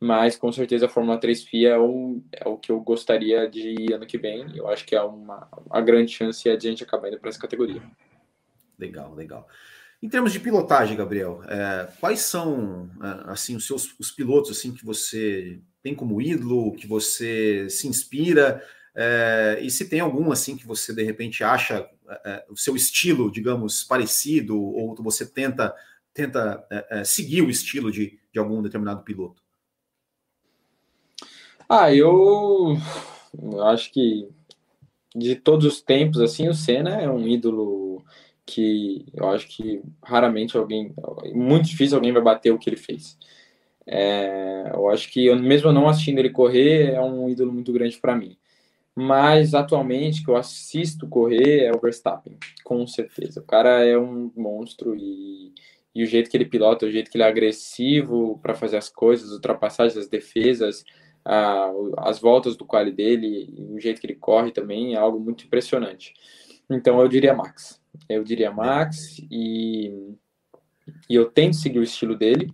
[0.00, 3.74] mas com certeza a Fórmula 3 FIA é o, é o que eu gostaria de
[3.78, 4.46] ir ano que vem.
[4.56, 7.28] Eu acho que é uma a grande chance é de a gente acabar indo para
[7.28, 7.82] essa categoria.
[8.78, 9.46] Legal, legal.
[10.02, 14.72] Em termos de pilotagem, Gabriel, é, quais são é, assim os seus os pilotos assim
[14.72, 18.64] que você tem como ídolo, que você se inspira,
[18.96, 21.86] é, e se tem algum assim que você de repente acha
[22.24, 25.74] é, o seu estilo, digamos, parecido, ou você tenta
[26.14, 29.42] tenta é, seguir o estilo de, de algum determinado piloto?
[31.68, 32.78] Ah, eu,
[33.42, 34.28] eu acho que
[35.14, 38.04] de todos os tempos, assim, o Senna é um ídolo
[38.46, 40.94] que eu acho que raramente alguém,
[41.34, 43.18] muito difícil alguém vai bater o que ele fez.
[43.86, 47.98] É, eu acho que, eu, mesmo não assistindo ele correr, é um ídolo muito grande
[47.98, 48.36] para mim.
[48.94, 53.40] Mas atualmente, que eu assisto correr, é o Verstappen, com certeza.
[53.40, 55.52] O cara é um monstro e,
[55.94, 58.88] e o jeito que ele pilota, o jeito que ele é agressivo para fazer as
[58.88, 60.84] coisas, as ultrapassagens, as defesas,
[61.24, 65.44] a, as voltas do quali dele, o jeito que ele corre também é algo muito
[65.44, 66.14] impressionante.
[66.70, 67.80] Então eu diria Max.
[68.08, 70.16] Eu diria Max e,
[71.08, 72.52] e eu tento seguir o estilo dele.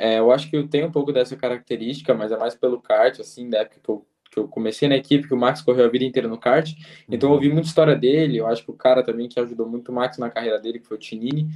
[0.00, 3.20] É, eu acho que eu tenho um pouco dessa característica, mas é mais pelo kart,
[3.20, 5.88] assim, da época que eu, que eu comecei na equipe, que o Max correu a
[5.88, 6.72] vida inteira no kart.
[7.08, 8.38] Então eu ouvi muita história dele.
[8.38, 10.86] Eu acho que o cara também que ajudou muito o Max na carreira dele, que
[10.86, 11.48] foi o Tinini,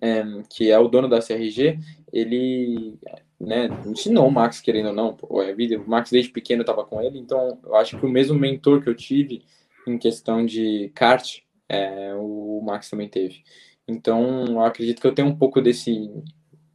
[0.00, 1.78] é, que é o dono da CRG,
[2.12, 2.98] ele
[3.40, 5.14] né, ensinou o Max, querendo ou não.
[5.14, 8.08] Pô, a vida, o Max desde pequeno estava com ele, então eu acho que o
[8.08, 9.44] mesmo mentor que eu tive
[9.86, 11.38] em questão de kart,
[11.68, 13.44] é, o Max também teve.
[13.86, 16.10] Então, eu acredito que eu tenho um pouco desse,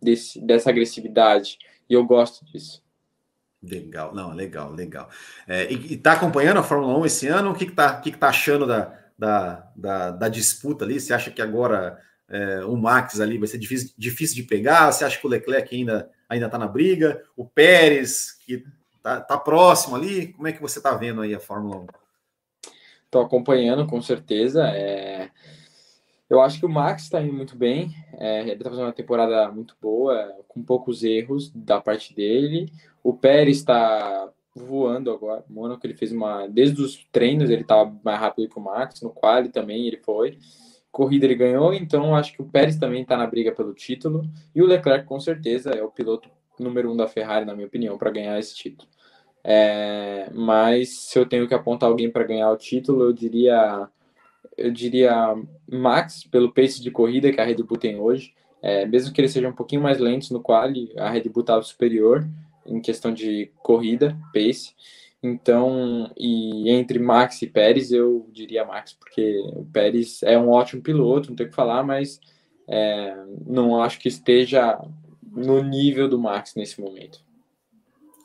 [0.02, 1.58] desse, dessa agressividade.
[1.90, 2.84] E eu gosto disso.
[3.62, 5.10] Legal, não, legal, legal.
[5.48, 7.52] É, e, está acompanhando a Fórmula 1 esse ano?
[7.52, 11.00] O que está que que tá achando da, da, da, da, disputa ali?
[11.00, 14.92] Você acha que agora é, o Max ali vai ser difícil, difícil de pegar?
[14.92, 17.22] Você acha que o Leclerc ainda ainda está na briga?
[17.36, 18.64] O Pérez, que
[18.96, 20.28] está tá próximo ali?
[20.34, 21.88] Como é que você está vendo aí a Fórmula 1?
[23.06, 24.68] Estou acompanhando, com certeza.
[24.68, 25.32] É...
[26.30, 27.96] Eu acho que o Max está indo muito bem.
[28.14, 32.72] É, ele está fazendo uma temporada muito boa, com poucos erros da parte dele.
[33.04, 35.44] O Pérez está voando agora.
[35.50, 36.48] O Mônaco ele fez uma.
[36.48, 39.02] Desde os treinos ele estava mais rápido que o Max.
[39.02, 40.38] No quali também ele foi.
[40.92, 44.24] Corrida ele ganhou, então acho que o Pérez também está na briga pelo título.
[44.56, 47.98] E o Leclerc, com certeza, é o piloto número um da Ferrari, na minha opinião,
[47.98, 48.90] para ganhar esse título.
[49.44, 53.88] É, mas se eu tenho que apontar alguém para ganhar o título, eu diria
[54.60, 55.36] eu diria
[55.68, 58.34] Max, pelo pace de corrida que a Red Bull tem hoje.
[58.62, 61.62] É, mesmo que ele seja um pouquinho mais lento no quali, a Red Bull estava
[61.62, 62.28] superior
[62.66, 64.74] em questão de corrida, pace.
[65.22, 70.82] Então, e entre Max e Pérez, eu diria Max, porque o Pérez é um ótimo
[70.82, 72.20] piloto, não tem o que falar, mas
[72.68, 74.80] é, não acho que esteja
[75.32, 77.24] no nível do Max nesse momento.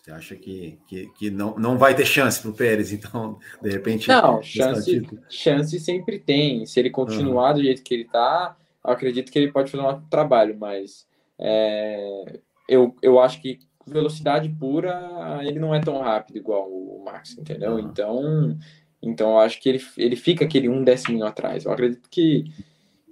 [0.04, 3.70] Você acha que, que, que não, não vai ter chance para o Pérez, então, de
[3.70, 4.06] repente.
[4.06, 6.66] Não, chance, chance sempre tem.
[6.66, 7.54] Se ele continuar uhum.
[7.54, 11.06] do jeito que ele está, acredito que ele pode fazer um trabalho, mas
[11.38, 12.38] é,
[12.68, 17.72] eu, eu acho que velocidade pura ele não é tão rápido igual o Max, entendeu?
[17.72, 17.78] Uhum.
[17.78, 18.58] Então,
[19.00, 21.64] então eu acho que ele, ele fica aquele um décimo atrás.
[21.64, 22.52] Eu acredito que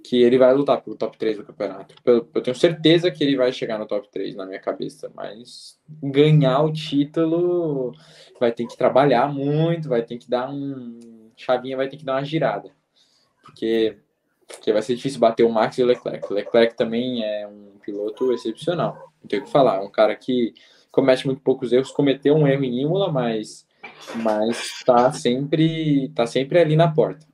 [0.03, 1.95] que ele vai lutar pelo top 3 do campeonato.
[2.03, 5.79] Eu, eu, tenho certeza que ele vai chegar no top 3 na minha cabeça, mas
[5.87, 7.93] ganhar o título
[8.37, 11.31] vai ter que trabalhar muito, vai ter que dar um.
[11.37, 12.69] Chavinha vai ter que dar uma girada.
[13.41, 13.97] Porque,
[14.45, 16.29] porque vai ser difícil bater o Max e o Leclerc.
[16.29, 19.11] O Leclerc também é um piloto excepcional.
[19.21, 19.77] Não tenho o que falar.
[19.77, 20.53] É um cara que
[20.91, 23.65] comete muito poucos erros, cometeu um erro em Imola, mas
[24.15, 27.25] mas tá sempre tá sempre ali na porta.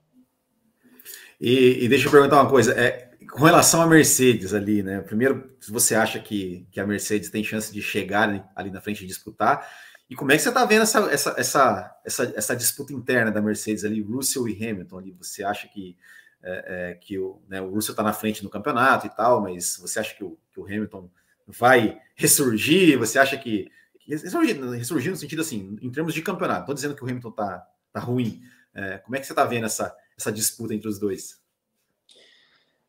[1.39, 5.01] E, e, deixa eu perguntar uma coisa, é, com relação à Mercedes ali, né?
[5.01, 9.03] Primeiro, se você acha que, que a Mercedes tem chance de chegar ali, na frente
[9.03, 9.65] e disputar,
[10.09, 13.41] e como é que você está vendo essa, essa, essa, essa, essa disputa interna da
[13.41, 15.11] Mercedes ali, Russell e Hamilton ali?
[15.19, 15.95] Você acha que,
[16.41, 19.77] é, é, que o, né, o Russell está na frente no campeonato e tal, mas
[19.79, 21.09] você acha que o, que o Hamilton
[21.47, 22.97] vai ressurgir?
[22.97, 23.71] Você acha que.
[24.07, 27.67] Ressurgir, ressurgir no sentido assim, em termos de campeonato, estou dizendo que o Hamilton está
[27.93, 28.41] tá ruim.
[28.73, 31.39] É, como é que você está vendo essa, essa disputa entre os dois?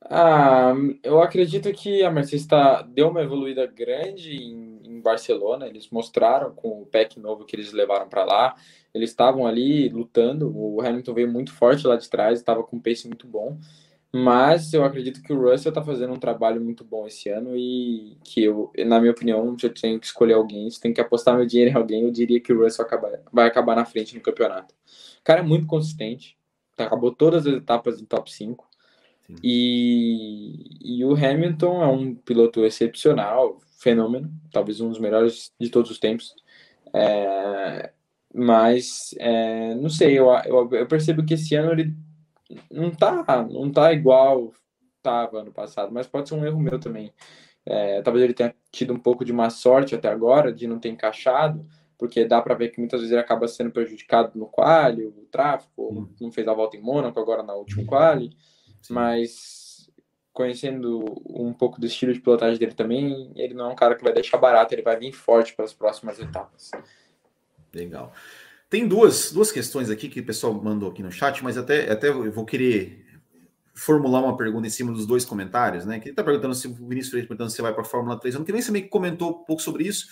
[0.02, 0.72] Ah,
[1.02, 5.66] eu acredito que a Mercedes tá, deu uma evoluída grande em, em Barcelona.
[5.66, 8.54] Eles mostraram com o pack novo que eles levaram para lá.
[8.92, 10.50] Eles estavam ali lutando.
[10.54, 13.58] O Hamilton veio muito forte lá de trás, estava com um pace muito bom.
[14.12, 18.18] Mas eu acredito que o Russell está fazendo um trabalho muito bom esse ano e
[18.24, 21.36] que eu, na minha opinião, se eu tenho que escolher alguém, se tem que apostar
[21.36, 24.20] meu dinheiro em alguém, eu diria que o Russell acaba, vai acabar na frente no
[24.20, 24.74] campeonato.
[25.20, 26.36] O cara é muito consistente,
[26.82, 28.68] acabou todas as etapas em top 5.
[29.42, 35.90] E, e o Hamilton é um piloto excepcional, fenômeno, talvez um dos melhores de todos
[35.90, 36.34] os tempos.
[36.92, 37.92] É,
[38.34, 41.94] mas, é, não sei, eu, eu, eu, percebo que esse ano ele
[42.70, 44.52] não tá, não tá igual
[44.96, 47.12] estava ano passado, mas pode ser um erro meu também.
[47.64, 50.88] É, talvez ele tenha tido um pouco de má sorte até agora, de não ter
[50.90, 51.66] encaixado,
[52.00, 55.92] porque dá para ver que muitas vezes ele acaba sendo prejudicado no quali, o tráfego,
[55.92, 56.08] hum.
[56.18, 58.30] não fez a volta em Mônaco agora na última quali,
[58.80, 58.94] Sim.
[58.94, 59.90] mas
[60.32, 64.02] conhecendo um pouco do estilo de pilotagem dele também, ele não é um cara que
[64.02, 66.70] vai deixar barato, ele vai vir forte para as próximas etapas.
[67.74, 68.14] Legal.
[68.70, 72.08] Tem duas, duas questões aqui que o pessoal mandou aqui no chat, mas até, até
[72.08, 73.04] eu vou querer
[73.74, 75.98] formular uma pergunta em cima dos dois comentários, né?
[75.98, 78.34] Que ele está perguntando se o Vinícius Freire perguntando se vai para a Fórmula 3.
[78.34, 80.06] Eu não queria nem saber que comentou um pouco sobre isso.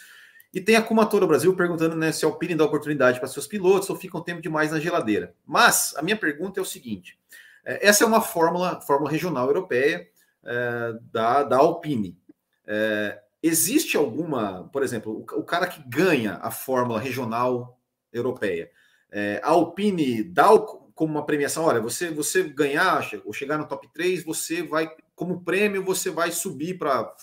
[0.52, 3.90] E tem a Kumatora Brasil perguntando né, se a Alpine dá oportunidade para seus pilotos
[3.90, 5.34] ou fica um tempo demais na geladeira.
[5.46, 7.18] Mas a minha pergunta é o seguinte:
[7.64, 10.08] é, essa é uma fórmula, fórmula regional europeia
[10.44, 12.18] é, da, da Alpine.
[12.66, 17.78] É, existe alguma, por exemplo, o, o, cara que ganha a fórmula regional
[18.12, 18.70] europeia,
[19.10, 20.60] é, a Alpine dá o,
[20.94, 25.44] como uma premiação, olha, você você ganhar ou chegar no top 3, você vai, como
[25.44, 27.14] prêmio, você vai subir para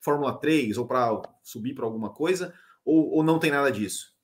[0.00, 2.54] Fórmula 3 ou para subir para alguma coisa,
[2.86, 4.14] ou, ou não tem nada disso?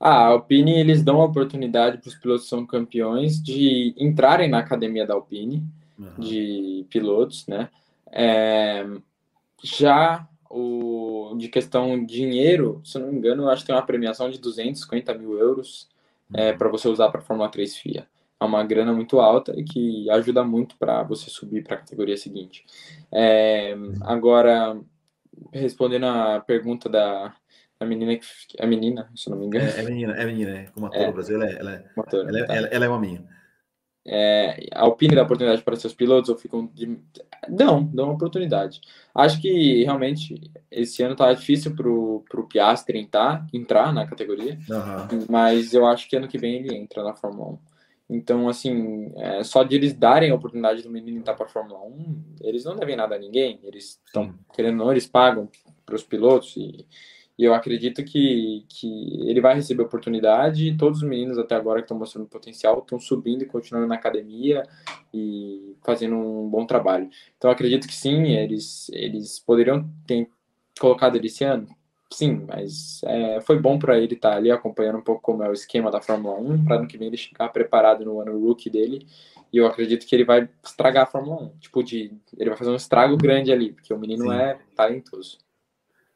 [0.00, 4.48] Ah, a Alpine, eles dão a oportunidade para os pilotos que são campeões de entrarem
[4.48, 5.64] na academia da Alpine,
[5.98, 6.14] uhum.
[6.18, 7.68] de pilotos, né?
[8.12, 8.86] É,
[9.62, 14.30] já o de questão dinheiro, se não me engano, eu acho que tem uma premiação
[14.30, 15.88] de 250 mil euros
[16.32, 16.58] é, uhum.
[16.58, 18.06] para você usar para a Fórmula 3 FIA.
[18.40, 22.16] É uma grana muito alta e que ajuda muito para você subir para a categoria
[22.16, 22.64] seguinte.
[23.10, 24.78] É, agora,
[25.52, 27.34] respondendo a pergunta da
[27.80, 28.26] a menina que
[28.60, 29.66] a menina, se não me engano.
[29.66, 30.64] É, é menina, é menina, é.
[30.74, 31.12] Como ator é.
[31.12, 32.54] Brasil, ela é, ela, é, ela, é, tá.
[32.54, 33.24] ela, ela, é uma menina.
[34.10, 36.98] É, a Alpine dá oportunidade para seus pilotos ou ficam de...
[37.48, 38.80] Dão, dão oportunidade.
[39.14, 45.26] Acho que realmente esse ano tá difícil pro, pro Piastri entrar, entrar na categoria, uhum.
[45.28, 47.58] mas eu acho que ano que vem ele entra na Fórmula 1.
[48.08, 51.80] Então, assim, é, só de eles darem a oportunidade do menino entrar para a Fórmula
[51.84, 53.60] 1, eles não devem nada a ninguém.
[53.62, 55.48] Eles estão, querendo ou não, eles pagam
[55.84, 56.86] para os pilotos e,
[57.38, 60.68] e, eu acredito que, que ele vai receber oportunidade.
[60.68, 63.96] E todos os meninos até agora que estão mostrando potencial estão subindo e continuando na
[63.96, 64.62] academia
[65.12, 67.10] e fazendo um bom trabalho.
[67.36, 70.30] Então, acredito que sim, eles, eles poderiam ter
[70.80, 71.66] colocado ele esse ano,
[72.10, 75.48] Sim, mas é, foi bom para ele estar tá ali acompanhando um pouco como é
[75.48, 78.70] o esquema da Fórmula 1, para ano que vem ele ficar preparado no ano rookie
[78.70, 79.06] dele.
[79.52, 81.58] E eu acredito que ele vai estragar a Fórmula 1.
[81.58, 84.32] Tipo, de, ele vai fazer um estrago grande ali, porque o menino Sim.
[84.32, 85.38] é talentoso.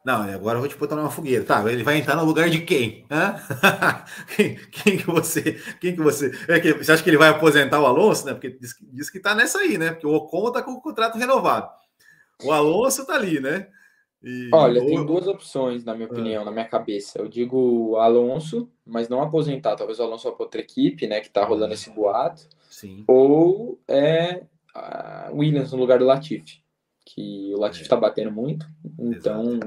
[0.05, 1.45] Não, agora eu vou te botar numa fogueira.
[1.45, 3.07] Tá, ele vai entrar no lugar de quem?
[4.34, 5.53] quem, quem, que você.
[5.80, 6.32] Quem que você.
[6.49, 8.32] É que, você acha que ele vai aposentar o Alonso, né?
[8.32, 9.93] Porque diz, diz que tá nessa aí, né?
[9.93, 11.70] Porque o Ocon tá com o contrato renovado.
[12.43, 13.68] O Alonso tá ali, né?
[14.23, 16.12] E, Olha, tem duas opções, na minha ah.
[16.12, 17.18] opinião, na minha cabeça.
[17.18, 19.77] Eu digo Alonso, mas não aposentar.
[19.77, 21.20] Talvez o Alonso vá para outra equipe, né?
[21.20, 22.47] Que tá rolando esse boato.
[22.70, 23.05] Sim.
[23.07, 24.43] Ou é
[25.33, 26.62] Williams no lugar do Latifi
[27.05, 28.01] que o Latifi está é.
[28.01, 28.66] batendo muito,
[28.99, 29.59] então,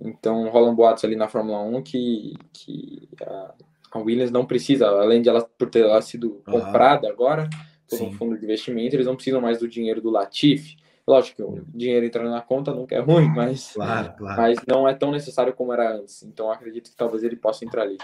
[0.00, 3.54] então rolam boatos ali na Fórmula 1 que, que a,
[3.92, 7.48] a Williams não precisa, além de ela por ter ela sido comprada agora
[7.88, 10.76] por um fundo de investimento, eles não precisam mais do dinheiro do Latifi.
[11.10, 14.40] Lógico que o dinheiro entrando na conta nunca é ruim, mas, claro, claro.
[14.40, 16.22] mas não é tão necessário como era antes.
[16.22, 17.98] Então acredito que talvez ele possa entrar ali.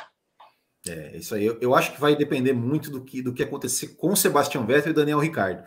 [0.88, 1.44] É, isso aí.
[1.44, 4.66] Eu, eu acho que vai depender muito do que, do que acontecer com o Sebastião
[4.66, 5.62] Vettel e Daniel Ricardo.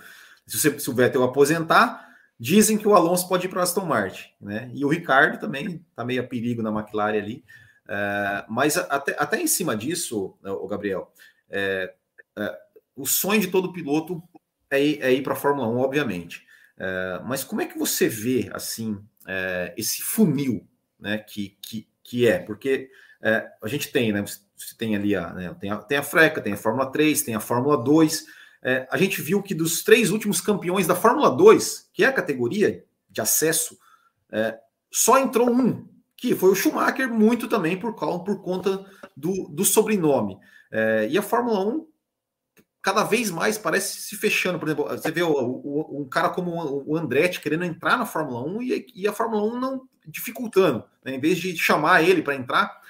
[0.46, 2.10] Se, se o Vettel aposentar,
[2.42, 4.72] Dizem que o Alonso pode ir para Aston Martin, né?
[4.74, 7.44] E o Ricardo também está meio a perigo na McLaren ali.
[7.86, 11.12] É, mas até, até em cima disso, né, o Gabriel,
[11.50, 11.94] é,
[12.38, 12.58] é,
[12.96, 14.24] o sonho de todo piloto
[14.72, 16.48] é ir, é ir para a Fórmula 1, obviamente.
[16.80, 20.66] É, mas como é que você vê assim é, esse funil,
[20.98, 21.18] né?
[21.18, 22.40] Que, que, que é?
[22.40, 22.90] Porque
[23.22, 24.24] é, a gente tem, né?
[24.24, 27.36] Você tem ali a, né, tem a, tem a Freca, tem a Fórmula 3, tem
[27.36, 28.26] a Fórmula 2
[28.62, 32.14] é, a gente viu que dos três últimos campeões da Fórmula 2, que é a
[32.14, 33.78] categoria de acesso,
[34.92, 40.38] só entrou um, que foi o Schumacher, muito também por, por conta do, do sobrenome.
[41.10, 41.88] E a Fórmula 1
[42.90, 44.58] cada vez mais parece se fechando.
[44.58, 48.42] Por exemplo, você vê o, o, um cara como o Andretti querendo entrar na Fórmula
[48.42, 51.14] 1 e, e a Fórmula 1 não dificultando, né?
[51.14, 52.82] em vez de chamar ele para entrar.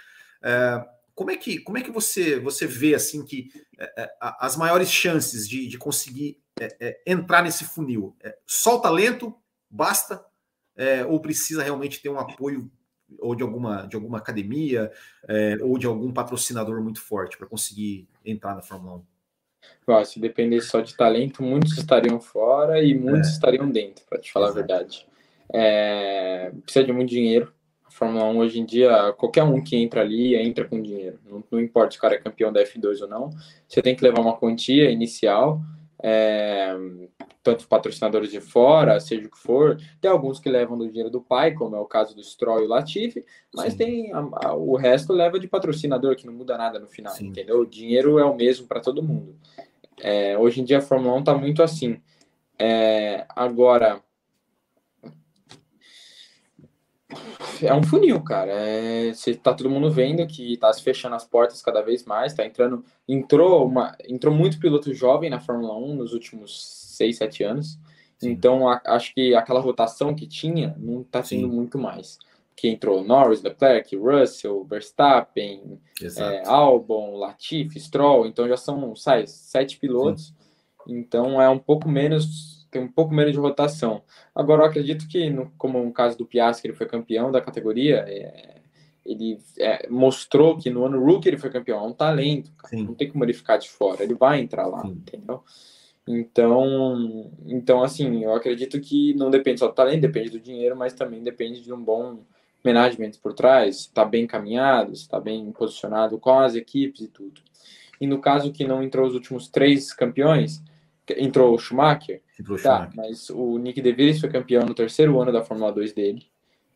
[0.41, 4.55] É, como é que, como é que você, você vê assim que é, é as
[4.55, 8.15] maiores chances de, de conseguir é, é, entrar nesse funil?
[8.23, 9.35] É, só o talento
[9.69, 10.25] basta
[11.09, 12.71] ou precisa realmente ter um apoio
[13.19, 14.89] ou de alguma, de alguma academia
[15.61, 19.18] ou de algum patrocinador muito forte para conseguir entrar na Fórmula 1?
[20.05, 24.47] Se depender só de talento, muitos estariam fora e muitos estariam dentro, para te falar
[24.47, 24.59] Exato.
[24.59, 25.07] a verdade.
[26.63, 27.51] precisa de muito dinheiro,
[27.89, 31.19] Fórmula 1 hoje em dia, qualquer um que entra ali, entra com dinheiro.
[31.29, 33.29] Não, não, importa se o cara é campeão da F2 ou não,
[33.67, 35.59] você tem que levar uma quantia inicial,
[36.01, 36.75] é,
[37.43, 39.77] tanto patrocinadores de fora, seja o que for.
[39.99, 42.65] Tem alguns que levam do dinheiro do pai, como é o caso do Stroll e
[42.65, 43.77] o Latifi, mas Sim.
[43.77, 47.27] tem a, a, o resto leva de patrocinador, que não muda nada no final, Sim.
[47.27, 47.61] entendeu?
[47.61, 49.35] O dinheiro é o mesmo para todo mundo.
[50.01, 52.01] É, hoje em dia a Fórmula 1 está muito assim.
[52.57, 54.01] É, agora
[57.61, 58.51] é um funil, cara.
[58.51, 62.33] É, você tá todo mundo vendo que tá se fechando as portas cada vez mais,
[62.33, 67.43] tá entrando, entrou uma, entrou muito piloto jovem na Fórmula 1 nos últimos 6, 7
[67.43, 67.79] anos.
[68.17, 68.29] Sim.
[68.31, 72.17] Então, a, acho que aquela rotação que tinha não tá sendo muito mais.
[72.55, 75.79] Que entrou Norris, Leclerc, Russell, Verstappen,
[76.17, 80.27] é, Albon, Latifi, Stroll, então já são, sai, sete pilotos.
[80.27, 80.33] Sim.
[80.87, 84.03] Então é um pouco menos tem um pouco menos de rotação.
[84.33, 88.05] Agora, eu acredito que, no, como no caso do Piastri, ele foi campeão da categoria,
[88.07, 88.61] é,
[89.05, 93.09] ele é, mostrou que no ano rookie ele foi campeão, é um talento, não tem
[93.09, 94.89] como ele ficar de fora, ele vai entrar lá, Sim.
[94.89, 95.43] entendeu?
[96.07, 100.93] Então, então, assim, eu acredito que não depende só do talento, depende do dinheiro, mas
[100.93, 102.19] também depende de um bom
[102.63, 107.41] management por trás, está bem caminhado, está bem posicionado com as equipes e tudo.
[108.01, 110.63] E no caso que não entrou os últimos três campeões,
[111.17, 112.93] entrou o Schumacher, entrou tá, Schumacher.
[112.95, 116.25] mas o Nick DeVries foi campeão no terceiro ano da Fórmula 2 dele.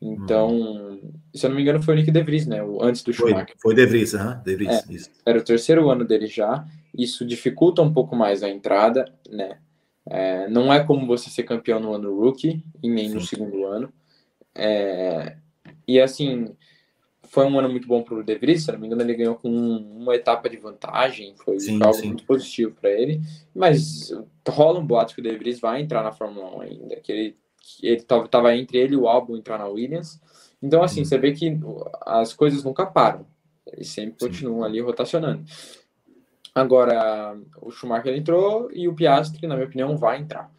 [0.01, 1.13] Então, hum.
[1.33, 2.61] se eu não me engano, foi o Nick DeVries, né?
[2.61, 3.55] O, antes do Schumacher.
[3.57, 5.11] Foi, foi DeVries, aham, De Vries, é, isso.
[5.25, 6.65] Era o terceiro ano dele já.
[6.93, 9.57] Isso dificulta um pouco mais a entrada, né?
[10.05, 13.15] É, não é como você ser campeão no ano rookie e nem Sim.
[13.15, 13.93] no segundo ano.
[14.53, 15.37] É,
[15.87, 16.55] e assim,
[17.33, 19.33] foi um ano muito bom para o De Vries, se não me engano, ele ganhou
[19.33, 22.09] com uma etapa de vantagem, foi sim, algo sim.
[22.09, 23.21] muito positivo para ele.
[23.55, 24.13] Mas
[24.47, 27.37] rola um boato que o De Vries vai entrar na Fórmula 1 ainda, que ele
[27.81, 30.21] ele estava entre ele e o álbum entrar na Williams.
[30.61, 31.57] Então, assim, você vê que
[32.05, 33.25] as coisas nunca param,
[33.65, 34.27] eles sempre sim.
[34.27, 35.43] continuam ali rotacionando.
[36.53, 40.51] Agora, o Schumacher entrou e o Piastri, na minha opinião, vai entrar.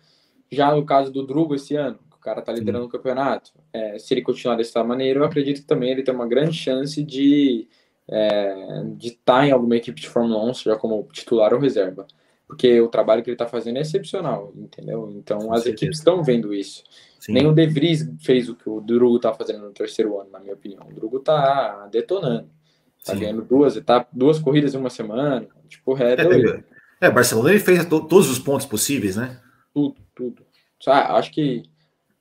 [0.51, 2.89] Já no caso do Drugo esse ano, cara tá liderando Sim.
[2.89, 3.53] o campeonato.
[3.73, 7.03] É, se ele continuar dessa maneira, eu acredito que também ele tem uma grande chance
[7.03, 7.69] de
[8.09, 12.07] é, de estar tá em alguma equipe de Fórmula 1, seja como titular ou reserva.
[12.47, 15.13] Porque o trabalho que ele está fazendo é excepcional, entendeu?
[15.17, 15.77] Então Com as certeza.
[15.77, 16.83] equipes estão vendo isso.
[17.19, 17.33] Sim.
[17.33, 20.41] Nem o De Vries fez o que o Drugo está fazendo no terceiro ano, na
[20.41, 20.87] minha opinião.
[20.87, 22.51] O Drugo está detonando.
[22.99, 25.47] Está ganhando duas etapas, duas corridas em uma semana.
[25.69, 26.65] Tipo, é, é,
[27.07, 29.39] é Barcelona ele fez to todos os pontos possíveis, né?
[29.75, 30.43] Tudo, tudo.
[30.87, 31.65] Ah, acho que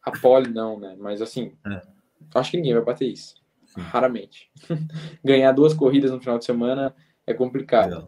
[0.04, 0.96] a pole não, né?
[1.00, 1.82] Mas assim, é.
[2.36, 3.36] acho que ninguém vai bater isso.
[3.76, 4.52] Raramente.
[5.24, 6.94] Ganhar duas corridas no final de semana
[7.26, 8.08] é complicado.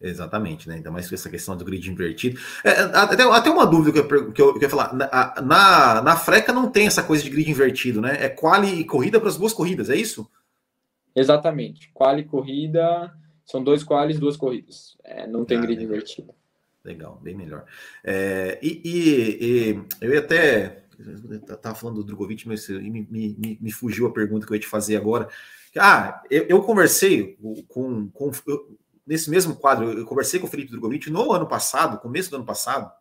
[0.00, 0.76] Exatamente, né?
[0.76, 2.40] Ainda mais com essa questão do grid invertido.
[2.64, 4.94] É, até, até uma dúvida que eu, que eu, que eu ia falar.
[4.94, 8.16] Na, na, na, Freca não tem essa coisa de grid invertido, né?
[8.18, 10.28] É quali e corrida para as duas corridas, é isso?
[11.14, 11.90] Exatamente.
[11.92, 13.12] Quali corrida,
[13.44, 14.96] são dois qualis, duas corridas.
[15.04, 16.32] É, não tem ah, grid invertido.
[16.84, 17.64] Legal, bem melhor.
[18.02, 20.84] É, e, e, e, eu ia até.
[21.50, 24.66] Estava falando do Drogovic, mas me, me, me, fugiu a pergunta que eu ia te
[24.66, 25.28] fazer agora.
[25.78, 28.08] Ah, eu, eu conversei com.
[28.08, 32.30] com eu, nesse mesmo quadro, eu conversei com o Felipe Drogovic no ano passado, começo
[32.30, 32.92] do ano passado,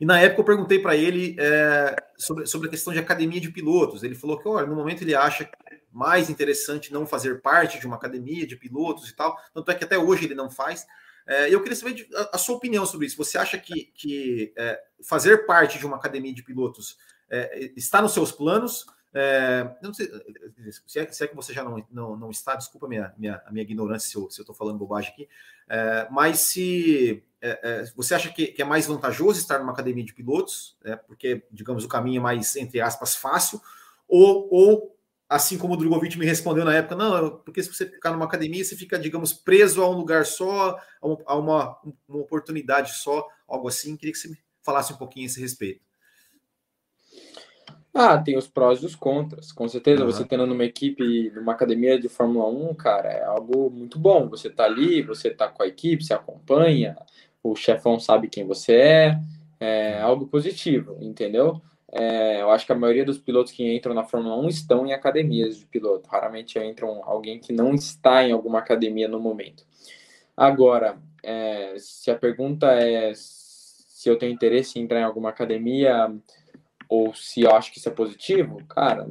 [0.00, 3.50] e na época eu perguntei para ele é, sobre, sobre a questão de academia de
[3.50, 4.02] pilotos.
[4.02, 5.48] Ele falou que, olha, no momento ele acha
[5.92, 9.84] mais interessante não fazer parte de uma academia de pilotos e tal, tanto é que
[9.84, 10.86] até hoje ele não faz.
[11.26, 13.16] É, eu queria saber a, a, sua opinião sobre isso.
[13.16, 16.98] Você acha que, que é, fazer parte de uma academia de pilotos
[17.30, 18.86] é, está nos seus planos?
[19.16, 20.10] É, não sei
[20.86, 23.52] se é, se é, que você já não, não, não está, desculpa minha, minha, a
[23.52, 25.28] minha ignorância se eu estou falando bobagem aqui,
[25.68, 27.22] é, mas se
[27.94, 31.84] você acha que, que, é mais vantajoso estar numa academia de pilotos, é, porque, digamos,
[31.84, 33.60] o caminho é mais, entre aspas, fácil,
[34.08, 34.93] ou, ou
[35.28, 38.64] assim como o Drogovic me respondeu na época, não, porque se você ficar numa academia,
[38.64, 43.96] você fica, digamos, preso a um lugar só, a uma, uma oportunidade só, algo assim.
[43.96, 45.80] Queria que você me falasse um pouquinho a esse respeito.
[47.96, 49.52] Ah, tem os prós e os contras.
[49.52, 50.10] Com certeza, uhum.
[50.10, 54.28] você tendo numa equipe, numa academia de Fórmula 1, cara, é algo muito bom.
[54.28, 56.96] Você tá ali, você tá com a equipe, você acompanha,
[57.40, 59.20] o chefão sabe quem você é,
[59.60, 61.62] é algo positivo, entendeu?
[61.96, 64.92] É, eu acho que a maioria dos pilotos que entram na Fórmula 1 estão em
[64.92, 66.08] academias de piloto.
[66.10, 69.64] Raramente entram alguém que não está em alguma academia no momento.
[70.36, 76.12] Agora, é, se a pergunta é se eu tenho interesse em entrar em alguma academia
[76.88, 79.06] ou se eu acho que isso é positivo, cara,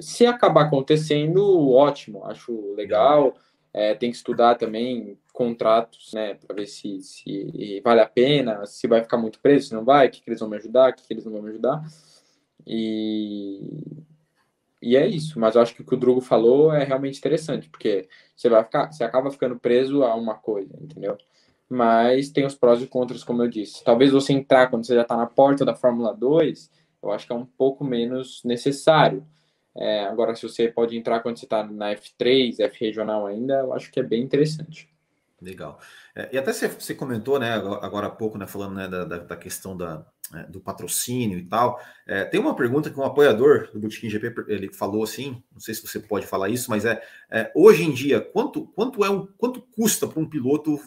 [0.00, 3.34] se acabar acontecendo, ótimo, acho legal.
[3.72, 8.86] É, tem que estudar também contratos, né, para ver se, se vale a pena, se
[8.88, 10.94] vai ficar muito preso, se não vai, o que, que eles vão me ajudar, o
[10.94, 11.82] que, que eles não vão me ajudar.
[12.66, 13.60] E,
[14.82, 17.68] e é isso, mas eu acho que o que o Drugo falou é realmente interessante,
[17.68, 21.16] porque você vai ficar, você acaba ficando preso a uma coisa, entendeu?
[21.68, 23.84] Mas tem os prós e contras, como eu disse.
[23.84, 26.70] Talvez você entrar quando você já está na porta da Fórmula 2,
[27.02, 29.24] eu acho que é um pouco menos necessário.
[29.80, 33.72] É, agora, se você pode entrar quando você está na F3, F regional ainda, eu
[33.72, 34.90] acho que é bem interessante.
[35.40, 35.80] Legal.
[36.14, 39.36] É, e até você, você, comentou, né, agora há pouco, né, falando né, da, da
[39.36, 40.04] questão da,
[40.34, 41.80] é, do patrocínio e tal.
[42.06, 45.74] É, tem uma pergunta que um apoiador do Botequim GP ele falou assim, não sei
[45.74, 49.26] se você pode falar isso, mas é, é hoje em dia, quanto, quanto, é um,
[49.38, 50.78] quanto custa para um piloto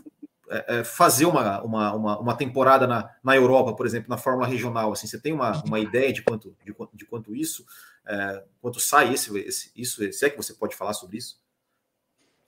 [0.54, 4.48] é, é, fazer uma, uma, uma, uma, temporada na, na Europa, por exemplo, na Fórmula
[4.48, 4.92] Regional?
[4.92, 7.66] Assim, você tem uma, uma ideia de quanto, de, de quanto isso,
[8.06, 10.12] é, quanto sai esse, esse, isso?
[10.14, 11.42] Se é que você pode falar sobre isso?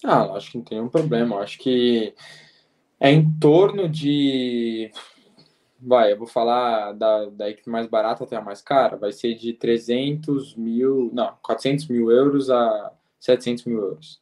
[0.03, 1.39] Ah, acho que não tem nenhum problema.
[1.39, 2.13] Acho que
[2.99, 4.91] é em torno de.
[5.79, 8.97] Vai, eu vou falar da, da equipe mais barata até a mais cara.
[8.97, 11.09] Vai ser de 300 mil.
[11.13, 14.21] Não, 400 mil euros a 700 mil euros.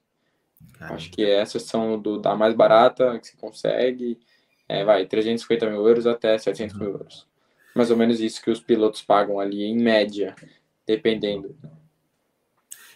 [0.84, 0.96] Caramba.
[0.96, 4.20] Acho que essas são do, da mais barata que você consegue.
[4.68, 6.82] É, vai, 350 mil euros até 700 uhum.
[6.82, 7.28] mil euros.
[7.76, 10.36] Mais ou menos isso que os pilotos pagam ali, em média,
[10.86, 11.56] dependendo.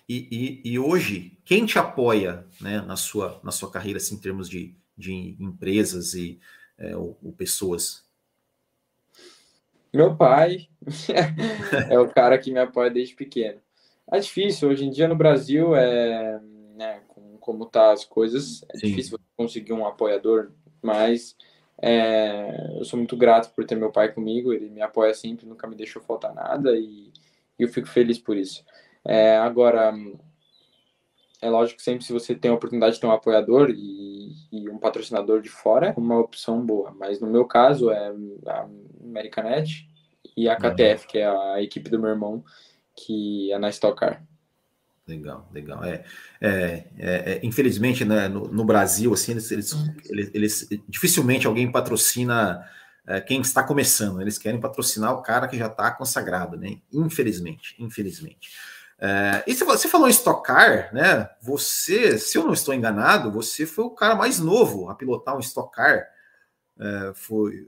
[0.07, 4.19] E, e, e hoje, quem te apoia né, na, sua, na sua carreira, assim, em
[4.19, 6.39] termos de, de empresas e
[6.77, 8.05] é, ou, ou pessoas?
[9.93, 10.67] Meu pai
[11.89, 13.59] é o cara que me apoia desde pequeno.
[14.09, 16.39] É difícil, hoje em dia no Brasil, é,
[16.75, 17.01] né,
[17.47, 18.87] como, tá as coisas, é Sim.
[18.87, 21.33] difícil conseguir um apoiador, mas
[21.81, 25.65] é, eu sou muito grato por ter meu pai comigo, ele me apoia sempre, nunca
[25.65, 27.09] me deixou faltar nada e,
[27.57, 28.65] e eu fico feliz por isso.
[29.05, 29.93] É, agora,
[31.41, 34.69] é lógico que sempre se você tem a oportunidade de ter um apoiador e, e,
[34.69, 36.91] um patrocinador de fora, é uma opção boa.
[36.91, 38.13] Mas no meu caso é
[38.45, 38.67] a
[39.01, 39.87] Americanet
[40.35, 41.07] e a KTF, uhum.
[41.09, 42.43] que é a equipe do meu irmão,
[42.93, 44.27] que é na Stock Car.
[45.07, 45.83] Legal, legal.
[45.85, 46.03] É,
[46.41, 49.95] é, é, é infelizmente, né, no, no, Brasil, assim, eles, eles, uhum.
[50.09, 52.67] eles, eles, dificilmente alguém patrocina
[53.07, 54.21] é, quem está começando.
[54.21, 56.79] Eles querem patrocinar o cara que já está consagrado, né?
[56.91, 58.51] Infelizmente, infelizmente.
[58.99, 61.29] É, e você falou em Stock Car, né?
[61.41, 65.39] Você, se eu não estou enganado, você foi o cara mais novo a pilotar um
[65.39, 66.05] Stock Car.
[66.79, 67.65] É, foi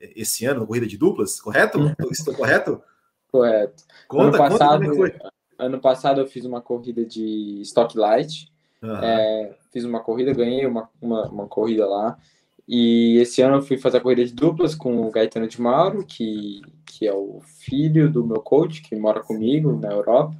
[0.00, 1.78] é, esse ano na corrida de duplas, correto?
[1.78, 1.94] Uhum.
[2.12, 2.80] Estou correto?
[3.28, 3.82] Correto.
[4.06, 8.50] Conta, ano passado, conta ano passado eu fiz uma corrida de Stock Light.
[8.82, 8.96] Uhum.
[8.96, 12.18] É, fiz uma corrida, ganhei uma, uma, uma, corrida lá.
[12.68, 16.04] E esse ano eu fui fazer a corrida de duplas com o Gaetano de Mauro,
[16.04, 20.36] que, que é o filho do meu coach, que mora comigo na Europa.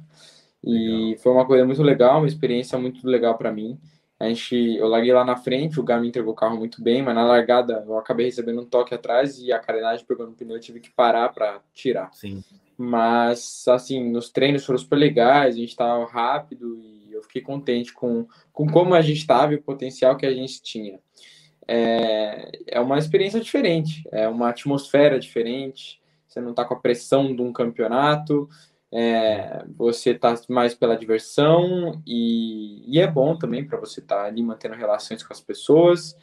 [0.63, 1.19] E legal.
[1.19, 3.79] foi uma coisa muito legal, uma experiência muito legal para mim.
[4.19, 7.13] A gente, eu larguei lá na frente, o Garmin entregou o carro muito bem, mas
[7.13, 10.61] na largada eu acabei recebendo um toque atrás e a carenagem pegou no pneu, eu
[10.61, 12.11] tive que parar para tirar.
[12.13, 12.43] Sim.
[12.77, 17.91] Mas, assim, nos treinos foram super legais, a gente estava rápido e eu fiquei contente
[17.91, 20.99] com, com como a gente estava e o potencial que a gente tinha.
[21.67, 27.35] É, é uma experiência diferente, é uma atmosfera diferente, você não está com a pressão
[27.35, 28.47] de um campeonato,
[28.91, 34.25] é, você está mais pela diversão e, e é bom também para você estar tá
[34.25, 36.15] ali mantendo relações com as pessoas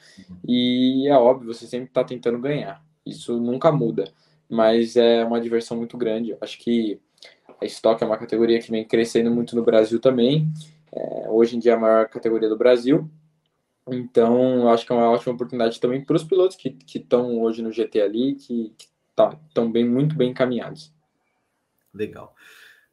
[0.46, 4.10] e é óbvio, você sempre está tentando ganhar, isso nunca muda,
[4.48, 6.36] mas é uma diversão muito grande.
[6.40, 7.00] Acho que
[7.60, 10.52] a Stock é uma categoria que vem crescendo muito no Brasil também,
[10.92, 13.10] é, hoje em dia é a maior categoria do Brasil.
[13.88, 17.72] Então, acho que é uma ótima oportunidade também para os pilotos que estão hoje no
[17.72, 18.72] GT ali, que
[19.10, 20.92] estão tá, bem, muito bem encaminhados.
[21.92, 22.34] Legal.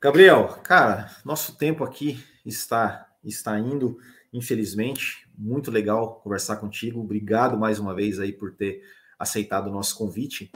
[0.02, 3.99] Gabriel, cara, nosso tempo aqui está está indo,
[4.34, 5.28] infelizmente.
[5.38, 6.99] Muito legal conversar contigo.
[6.99, 8.84] Obrigado mais uma vez aí por ter
[9.18, 10.52] aceitado o nosso convite.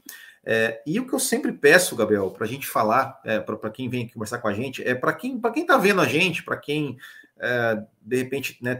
[0.45, 3.89] É, e o que eu sempre peço, Gabriel, para a gente falar, é, para quem
[3.89, 6.55] vem conversar com a gente, é para quem para quem está vendo a gente, para
[6.55, 6.97] quem
[7.39, 8.77] é, de repente, né,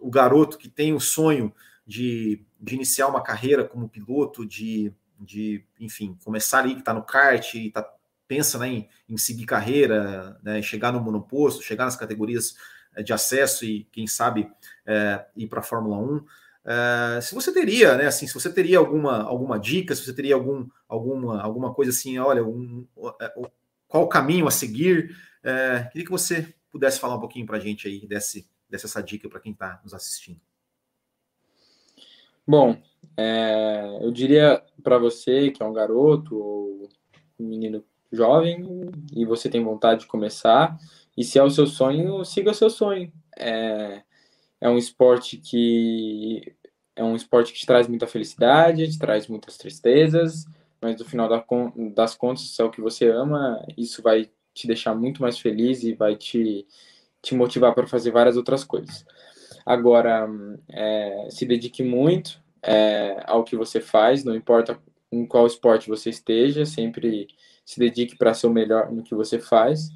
[0.00, 1.52] o garoto que tem o sonho
[1.86, 7.02] de, de iniciar uma carreira como piloto, de, de enfim, começar ali que está no
[7.02, 7.86] kart e tá,
[8.26, 12.56] pensa né, em, em seguir carreira, né, chegar no monoposto, chegar nas categorias
[12.94, 14.50] é, de acesso e, quem sabe,
[14.86, 16.24] é, ir para a Fórmula 1.
[16.64, 20.34] É, se você teria, né, assim, se você teria alguma, alguma dica, se você teria
[20.34, 22.86] algum, alguma, alguma coisa assim, olha, um,
[23.20, 23.32] é,
[23.88, 27.60] qual o caminho a seguir, é, queria que você pudesse falar um pouquinho para a
[27.60, 30.40] gente aí, desse, dessa essa dica para quem está nos assistindo.
[32.46, 32.80] Bom,
[33.16, 36.88] é, eu diria para você que é um garoto ou
[37.38, 40.76] um menino jovem e você tem vontade de começar,
[41.16, 43.12] e se é o seu sonho, siga o seu sonho.
[43.36, 44.02] É,
[44.62, 46.54] é um esporte que
[46.94, 50.46] é um esporte que te traz muita felicidade, te traz muitas tristezas,
[50.80, 51.28] mas no final
[51.92, 55.82] das contas, se é o que você ama, isso vai te deixar muito mais feliz
[55.82, 56.64] e vai te,
[57.20, 59.04] te motivar para fazer várias outras coisas.
[59.66, 60.28] Agora,
[60.68, 64.78] é, se dedique muito é, ao que você faz, não importa
[65.10, 67.26] em qual esporte você esteja, sempre
[67.64, 69.88] se dedique para ser o melhor no que você faz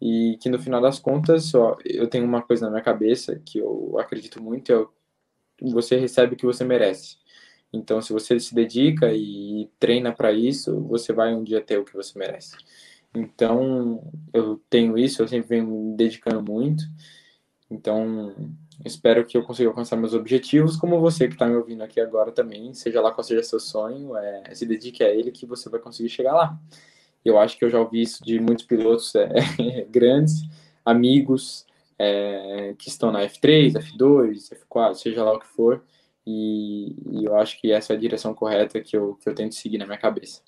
[0.00, 3.58] e que no final das contas, ó, eu tenho uma coisa na minha cabeça que
[3.58, 7.16] eu acredito muito, é você recebe o que você merece.
[7.72, 11.84] Então, se você se dedica e treina para isso, você vai um dia ter o
[11.84, 12.56] que você merece.
[13.14, 16.84] Então, eu tenho isso, eu sempre venho me dedicando muito.
[17.70, 18.34] Então,
[18.84, 22.30] espero que eu consiga alcançar meus objetivos, como você que está me ouvindo aqui agora
[22.30, 25.80] também, seja lá qual seja seu sonho, é, se dedique a ele que você vai
[25.80, 26.58] conseguir chegar lá.
[27.28, 29.28] Eu acho que eu já ouvi isso de muitos pilotos é,
[29.90, 30.42] grandes,
[30.84, 31.66] amigos,
[31.98, 35.82] é, que estão na F3, F2, F4, seja lá o que for,
[36.26, 39.54] e, e, eu acho que essa é a direção correta que eu, que eu tento
[39.54, 40.42] seguir na minha cabeça.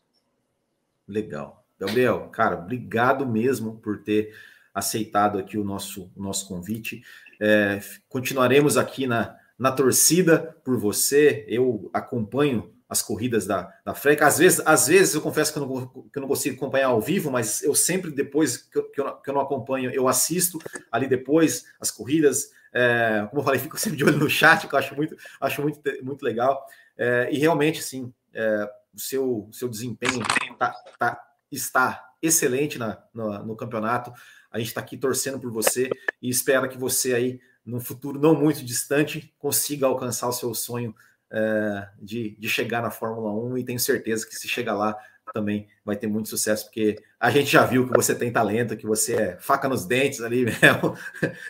[1.07, 1.65] Legal.
[1.79, 4.35] Gabriel, cara, obrigado mesmo por ter
[4.75, 7.03] aceitado aqui o nosso, o nosso convite.
[7.41, 11.45] É, continuaremos aqui na, na torcida por você.
[11.49, 14.27] Eu acompanho as corridas da, da Freca.
[14.27, 17.01] Às vezes, às vezes eu confesso que eu, não, que eu não consigo acompanhar ao
[17.01, 20.59] vivo, mas eu sempre, depois que eu, que eu, que eu não acompanho, eu assisto
[20.91, 22.51] ali depois as corridas.
[22.73, 25.61] É, como eu falei, fico sempre de olho no chat, que eu acho muito, acho
[25.61, 26.65] muito, muito legal.
[26.97, 30.25] É, e realmente, sim, é, o seu, seu desempenho
[30.59, 31.21] tá, tá,
[31.53, 34.13] está excelente na, no, no campeonato.
[34.51, 35.91] A gente está aqui torcendo por você
[36.23, 40.95] e espera que você aí, no futuro não muito distante, consiga alcançar o seu sonho
[41.31, 44.97] é, de, de chegar na Fórmula 1 e tenho certeza que se chegar lá
[45.33, 48.87] também vai ter muito sucesso, porque a gente já viu que você tem talento, que
[48.87, 50.97] você é faca nos dentes ali mesmo,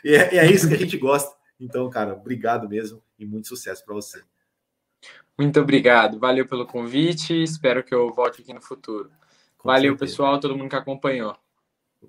[0.05, 1.37] e, é, e é isso que a gente gosta.
[1.61, 4.22] Então, cara, obrigado mesmo e muito sucesso para você.
[5.39, 9.11] Muito obrigado, valeu pelo convite, espero que eu volte aqui no futuro.
[9.59, 10.12] Com Valeu, certeza.
[10.12, 11.37] pessoal, todo mundo que acompanhou.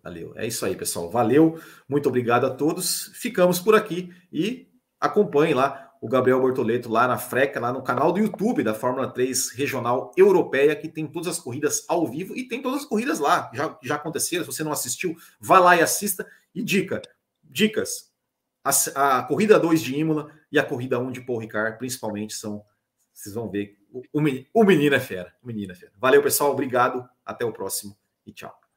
[0.03, 0.33] Valeu.
[0.35, 1.09] É isso aí, pessoal.
[1.09, 1.59] Valeu.
[1.87, 3.11] Muito obrigado a todos.
[3.15, 4.67] Ficamos por aqui e
[4.99, 9.11] acompanhem lá o Gabriel Bortoleto lá na Freca, lá no canal do YouTube da Fórmula
[9.11, 13.19] 3 Regional Europeia, que tem todas as corridas ao vivo e tem todas as corridas
[13.19, 13.51] lá.
[13.53, 14.43] Já, já aconteceram.
[14.43, 16.25] Se você não assistiu, vá lá e assista.
[16.55, 17.01] E dica,
[17.43, 18.09] dicas.
[18.63, 22.33] A, a corrida 2 de Imola e a corrida 1 um de Paul Ricard, principalmente,
[22.33, 22.63] são.
[23.13, 24.01] Vocês vão ver o,
[24.53, 25.33] o, menino é fera.
[25.41, 25.91] O menino é fera.
[25.97, 26.51] Valeu, pessoal.
[26.51, 27.07] Obrigado.
[27.25, 28.68] Até o próximo e tchau.